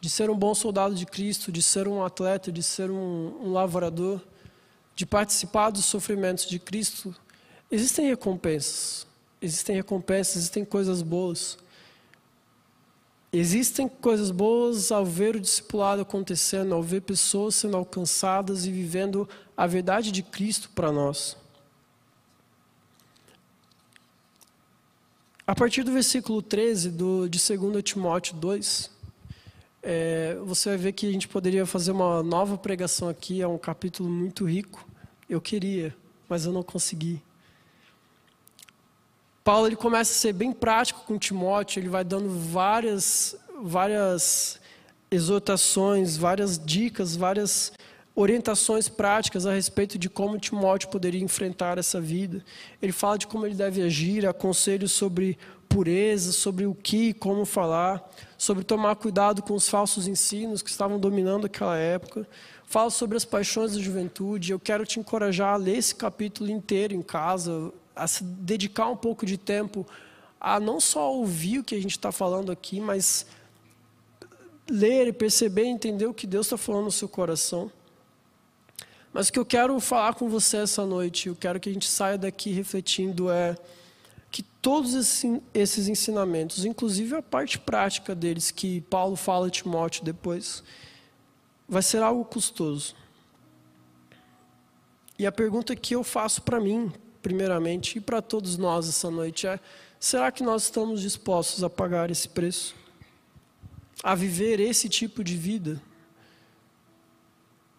de 0.00 0.10
ser 0.10 0.30
um 0.30 0.36
bom 0.36 0.54
soldado 0.54 0.94
de 0.94 1.06
Cristo, 1.06 1.50
de 1.50 1.62
ser 1.62 1.88
um 1.88 2.04
atleta, 2.04 2.52
de 2.52 2.62
ser 2.62 2.90
um, 2.90 3.38
um 3.42 3.52
lavrador, 3.52 4.20
de 4.94 5.04
participar 5.04 5.70
dos 5.70 5.84
sofrimentos 5.84 6.46
de 6.46 6.58
Cristo, 6.58 7.14
existem 7.70 8.08
recompensas. 8.08 9.06
Existem 9.40 9.76
recompensas, 9.76 10.36
existem 10.36 10.64
coisas 10.64 11.02
boas. 11.02 11.58
Existem 13.32 13.86
coisas 13.86 14.30
boas 14.30 14.90
ao 14.90 15.04
ver 15.04 15.36
o 15.36 15.40
discipulado 15.40 16.00
acontecendo, 16.00 16.74
ao 16.74 16.82
ver 16.82 17.02
pessoas 17.02 17.54
sendo 17.54 17.76
alcançadas 17.76 18.64
e 18.64 18.72
vivendo 18.72 19.28
a 19.54 19.66
verdade 19.66 20.10
de 20.10 20.22
Cristo 20.22 20.70
para 20.74 20.90
nós. 20.90 21.36
A 25.46 25.54
partir 25.54 25.82
do 25.84 25.92
versículo 25.92 26.40
13 26.42 26.90
do, 26.90 27.28
de 27.28 27.38
2 27.38 27.82
Timóteo 27.82 28.34
2, 28.34 28.90
é, 29.88 30.36
você 30.44 30.70
vai 30.70 30.78
ver 30.78 30.92
que 30.92 31.08
a 31.08 31.12
gente 31.12 31.28
poderia 31.28 31.64
fazer 31.64 31.92
uma 31.92 32.20
nova 32.20 32.58
pregação 32.58 33.08
aqui, 33.08 33.40
é 33.40 33.46
um 33.46 33.56
capítulo 33.56 34.10
muito 34.10 34.44
rico. 34.44 34.84
Eu 35.30 35.40
queria, 35.40 35.94
mas 36.28 36.44
eu 36.44 36.52
não 36.52 36.64
consegui. 36.64 37.22
Paulo 39.44 39.68
ele 39.68 39.76
começa 39.76 40.10
a 40.10 40.14
ser 40.16 40.32
bem 40.32 40.50
prático 40.50 41.04
com 41.06 41.16
Timóteo, 41.16 41.78
ele 41.78 41.88
vai 41.88 42.02
dando 42.02 42.28
várias, 42.28 43.36
várias 43.62 44.60
exortações, 45.08 46.16
várias 46.16 46.58
dicas, 46.58 47.14
várias 47.14 47.72
orientações 48.12 48.88
práticas 48.88 49.46
a 49.46 49.52
respeito 49.52 49.96
de 50.00 50.10
como 50.10 50.36
Timóteo 50.36 50.88
poderia 50.88 51.22
enfrentar 51.22 51.78
essa 51.78 52.00
vida. 52.00 52.44
Ele 52.82 52.90
fala 52.90 53.18
de 53.18 53.28
como 53.28 53.46
ele 53.46 53.54
deve 53.54 53.82
agir, 53.82 54.26
aconselhos 54.26 54.90
sobre 54.90 55.38
pureza, 55.76 56.32
sobre 56.32 56.64
o 56.64 56.74
que 56.74 57.10
e 57.10 57.12
como 57.12 57.44
falar, 57.44 58.02
sobre 58.38 58.64
tomar 58.64 58.96
cuidado 58.96 59.42
com 59.42 59.52
os 59.52 59.68
falsos 59.68 60.08
ensinos 60.08 60.62
que 60.62 60.70
estavam 60.70 60.98
dominando 60.98 61.44
aquela 61.44 61.76
época. 61.76 62.26
Fala 62.64 62.88
sobre 62.88 63.14
as 63.14 63.26
paixões 63.26 63.74
da 63.74 63.78
juventude. 63.78 64.52
Eu 64.52 64.58
quero 64.58 64.86
te 64.86 64.98
encorajar 64.98 65.52
a 65.52 65.56
ler 65.58 65.76
esse 65.76 65.94
capítulo 65.94 66.48
inteiro 66.48 66.94
em 66.94 67.02
casa, 67.02 67.70
a 67.94 68.06
se 68.08 68.24
dedicar 68.24 68.88
um 68.88 68.96
pouco 68.96 69.26
de 69.26 69.36
tempo 69.36 69.86
a 70.40 70.58
não 70.58 70.80
só 70.80 71.12
ouvir 71.12 71.58
o 71.58 71.64
que 71.64 71.74
a 71.74 71.80
gente 71.80 71.90
está 71.90 72.10
falando 72.10 72.50
aqui, 72.50 72.80
mas 72.80 73.26
ler 74.70 75.08
e 75.08 75.12
perceber 75.12 75.64
entender 75.64 76.06
o 76.06 76.14
que 76.14 76.26
Deus 76.26 76.46
está 76.46 76.56
falando 76.56 76.86
no 76.86 76.92
seu 76.92 77.08
coração. 77.08 77.70
Mas 79.12 79.28
o 79.28 79.32
que 79.32 79.38
eu 79.38 79.44
quero 79.44 79.78
falar 79.78 80.14
com 80.14 80.26
você 80.26 80.56
essa 80.56 80.86
noite, 80.86 81.28
eu 81.28 81.36
quero 81.36 81.60
que 81.60 81.68
a 81.68 81.72
gente 81.72 81.86
saia 81.86 82.16
daqui 82.16 82.50
refletindo 82.52 83.30
é 83.30 83.54
que 84.36 84.42
todos 84.42 84.92
esses 85.54 85.88
ensinamentos, 85.88 86.66
inclusive 86.66 87.16
a 87.16 87.22
parte 87.22 87.58
prática 87.58 88.14
deles, 88.14 88.50
que 88.50 88.82
Paulo 88.82 89.16
fala 89.16 89.46
a 89.46 89.50
Timóteo 89.50 90.04
depois, 90.04 90.62
vai 91.66 91.82
ser 91.82 92.02
algo 92.02 92.22
custoso. 92.22 92.94
E 95.18 95.26
a 95.26 95.32
pergunta 95.32 95.74
que 95.74 95.94
eu 95.94 96.04
faço 96.04 96.42
para 96.42 96.60
mim, 96.60 96.92
primeiramente, 97.22 97.96
e 97.96 98.00
para 98.02 98.20
todos 98.20 98.58
nós 98.58 98.86
essa 98.86 99.10
noite 99.10 99.46
é: 99.46 99.58
será 99.98 100.30
que 100.30 100.42
nós 100.42 100.64
estamos 100.64 101.00
dispostos 101.00 101.64
a 101.64 101.70
pagar 101.70 102.10
esse 102.10 102.28
preço? 102.28 102.74
A 104.02 104.14
viver 104.14 104.60
esse 104.60 104.86
tipo 104.86 105.24
de 105.24 105.34
vida? 105.34 105.80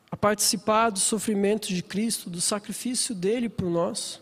a 0.09 0.15
participar 0.15 0.89
do 0.89 0.99
sofrimento 0.99 1.67
de 1.67 1.83
Cristo, 1.83 2.29
do 2.29 2.39
sacrifício 2.39 3.13
dele 3.13 3.49
por 3.49 3.69
nós, 3.69 4.21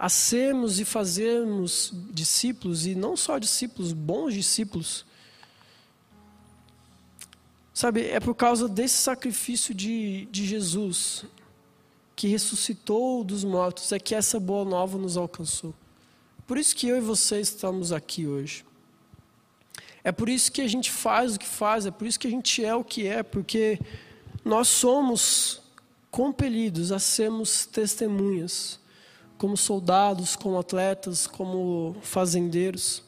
a 0.00 0.08
sermos 0.08 0.80
e 0.80 0.84
fazermos 0.86 1.92
discípulos, 2.10 2.86
e 2.86 2.94
não 2.94 3.18
só 3.18 3.38
discípulos, 3.38 3.92
bons 3.92 4.32
discípulos. 4.32 5.04
Sabe, 7.74 8.06
é 8.06 8.18
por 8.18 8.34
causa 8.34 8.66
desse 8.66 8.96
sacrifício 8.96 9.74
de, 9.74 10.24
de 10.30 10.46
Jesus, 10.46 11.26
que 12.16 12.28
ressuscitou 12.28 13.22
dos 13.22 13.44
mortos, 13.44 13.92
é 13.92 13.98
que 13.98 14.14
essa 14.14 14.40
boa 14.40 14.64
nova 14.64 14.96
nos 14.96 15.18
alcançou. 15.18 15.74
Por 16.46 16.56
isso 16.56 16.74
que 16.74 16.88
eu 16.88 16.96
e 16.96 17.00
você 17.02 17.38
estamos 17.38 17.92
aqui 17.92 18.26
hoje. 18.26 18.64
É 20.02 20.10
por 20.10 20.30
isso 20.30 20.50
que 20.50 20.62
a 20.62 20.68
gente 20.68 20.90
faz 20.90 21.36
o 21.36 21.38
que 21.38 21.46
faz, 21.46 21.84
é 21.84 21.90
por 21.90 22.06
isso 22.06 22.18
que 22.18 22.26
a 22.26 22.30
gente 22.30 22.64
é 22.64 22.74
o 22.74 22.82
que 22.82 23.06
é, 23.06 23.22
porque 23.22 23.78
nós 24.42 24.66
somos 24.66 25.60
compelidos 26.10 26.90
a 26.90 26.98
sermos 26.98 27.66
testemunhas, 27.66 28.79
como 29.40 29.56
soldados, 29.56 30.36
como 30.36 30.58
atletas, 30.58 31.26
como 31.26 31.96
fazendeiros. 32.02 33.02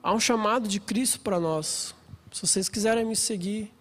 Há 0.00 0.14
um 0.14 0.20
chamado 0.20 0.68
de 0.68 0.78
Cristo 0.78 1.18
para 1.18 1.40
nós. 1.40 1.96
Se 2.30 2.42
vocês 2.42 2.68
quiserem 2.68 3.04
me 3.04 3.16
seguir, 3.16 3.74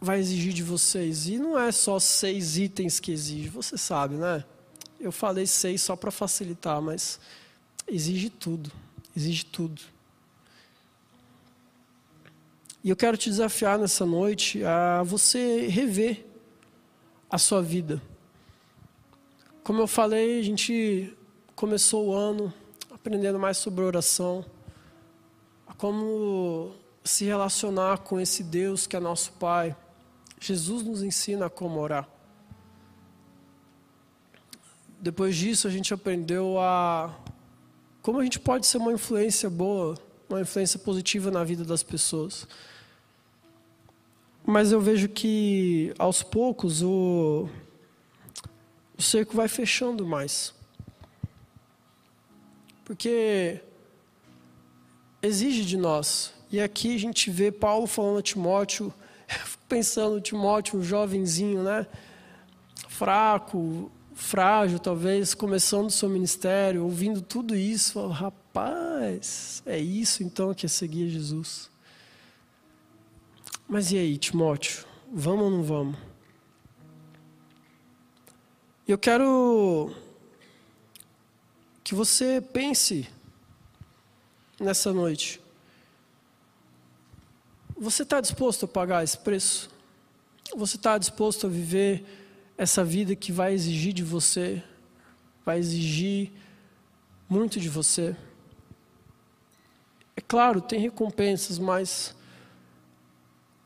vai 0.00 0.18
exigir 0.18 0.52
de 0.52 0.64
vocês. 0.64 1.28
E 1.28 1.38
não 1.38 1.56
é 1.56 1.70
só 1.70 2.00
seis 2.00 2.56
itens 2.56 2.98
que 2.98 3.12
exige, 3.12 3.48
você 3.48 3.78
sabe, 3.78 4.16
né? 4.16 4.44
Eu 4.98 5.12
falei 5.12 5.46
seis 5.46 5.80
só 5.80 5.94
para 5.94 6.10
facilitar, 6.10 6.82
mas 6.82 7.20
exige 7.86 8.30
tudo. 8.30 8.72
Exige 9.16 9.44
tudo. 9.44 9.80
E 12.82 12.90
eu 12.90 12.96
quero 12.96 13.16
te 13.16 13.30
desafiar 13.30 13.78
nessa 13.78 14.04
noite 14.04 14.64
a 14.64 15.04
você 15.04 15.68
rever 15.68 16.26
a 17.30 17.38
sua 17.38 17.62
vida. 17.62 18.02
Como 19.62 19.80
eu 19.82 19.86
falei, 19.86 20.40
a 20.40 20.42
gente 20.42 21.16
começou 21.54 22.08
o 22.08 22.14
ano 22.14 22.52
aprendendo 22.90 23.38
mais 23.38 23.58
sobre 23.58 23.84
oração, 23.84 24.44
a 25.66 25.74
como 25.74 26.74
se 27.04 27.24
relacionar 27.24 27.98
com 27.98 28.18
esse 28.18 28.42
Deus 28.42 28.86
que 28.86 28.96
é 28.96 29.00
nosso 29.00 29.32
Pai. 29.32 29.76
Jesus 30.40 30.82
nos 30.82 31.02
ensina 31.02 31.50
como 31.50 31.78
orar. 31.78 32.08
Depois 34.98 35.36
disso, 35.36 35.68
a 35.68 35.70
gente 35.70 35.92
aprendeu 35.92 36.58
a 36.58 37.14
como 38.02 38.18
a 38.18 38.24
gente 38.24 38.40
pode 38.40 38.66
ser 38.66 38.78
uma 38.78 38.92
influência 38.92 39.50
boa, 39.50 39.94
uma 40.28 40.40
influência 40.40 40.78
positiva 40.78 41.30
na 41.30 41.44
vida 41.44 41.64
das 41.64 41.82
pessoas. 41.82 42.48
Mas 44.46 44.72
eu 44.72 44.80
vejo 44.80 45.08
que 45.08 45.92
aos 45.98 46.22
poucos 46.22 46.82
o, 46.82 47.46
o 49.00 49.02
cerco 49.02 49.34
vai 49.34 49.48
fechando 49.48 50.06
mais. 50.06 50.52
Porque 52.84 53.58
exige 55.22 55.64
de 55.64 55.78
nós. 55.78 56.34
E 56.52 56.60
aqui 56.60 56.94
a 56.94 56.98
gente 56.98 57.30
vê 57.30 57.50
Paulo 57.50 57.86
falando 57.86 58.18
a 58.18 58.22
Timóteo, 58.22 58.92
pensando 59.66 60.20
Timóteo, 60.20 60.78
um 60.78 60.82
jovenzinho, 60.82 61.62
né? 61.62 61.86
Fraco, 62.90 63.90
frágil, 64.12 64.78
talvez, 64.78 65.32
começando 65.32 65.86
o 65.86 65.90
seu 65.90 66.10
ministério, 66.10 66.84
ouvindo 66.84 67.22
tudo 67.22 67.56
isso, 67.56 68.06
rapaz, 68.08 69.62
é 69.64 69.78
isso 69.78 70.22
então 70.22 70.52
que 70.52 70.66
é 70.66 70.68
seguir 70.68 71.08
Jesus. 71.08 71.70
Mas 73.66 73.92
e 73.92 73.96
aí, 73.96 74.18
Timóteo, 74.18 74.84
vamos 75.10 75.44
ou 75.44 75.50
não 75.50 75.62
vamos? 75.62 76.09
Eu 78.90 78.98
quero 78.98 79.94
que 81.84 81.94
você 81.94 82.40
pense 82.40 83.08
nessa 84.58 84.92
noite. 84.92 85.40
Você 87.78 88.02
está 88.02 88.20
disposto 88.20 88.64
a 88.64 88.68
pagar 88.68 89.04
esse 89.04 89.16
preço? 89.16 89.70
Você 90.56 90.74
está 90.74 90.98
disposto 90.98 91.46
a 91.46 91.48
viver 91.48 92.04
essa 92.58 92.82
vida 92.84 93.14
que 93.14 93.30
vai 93.30 93.54
exigir 93.54 93.92
de 93.92 94.02
você, 94.02 94.60
vai 95.44 95.60
exigir 95.60 96.32
muito 97.28 97.60
de 97.60 97.68
você? 97.68 98.16
É 100.16 100.20
claro, 100.20 100.60
tem 100.60 100.80
recompensas, 100.80 101.60
mas 101.60 102.12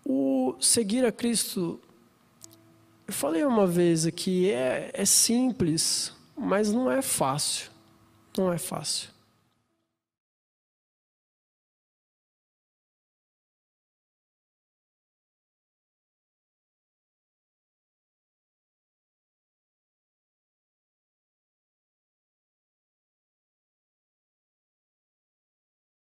o 0.04 0.54
seguir 0.60 1.06
a 1.06 1.10
Cristo, 1.10 1.80
eu 3.06 3.12
falei 3.12 3.44
uma 3.44 3.66
vez 3.66 4.06
aqui, 4.06 4.50
é, 4.50 4.90
é 4.92 5.04
simples, 5.04 6.12
mas 6.36 6.72
não 6.72 6.90
é 6.90 7.02
fácil. 7.02 7.70
Não 8.36 8.52
é 8.52 8.58
fácil. 8.58 9.13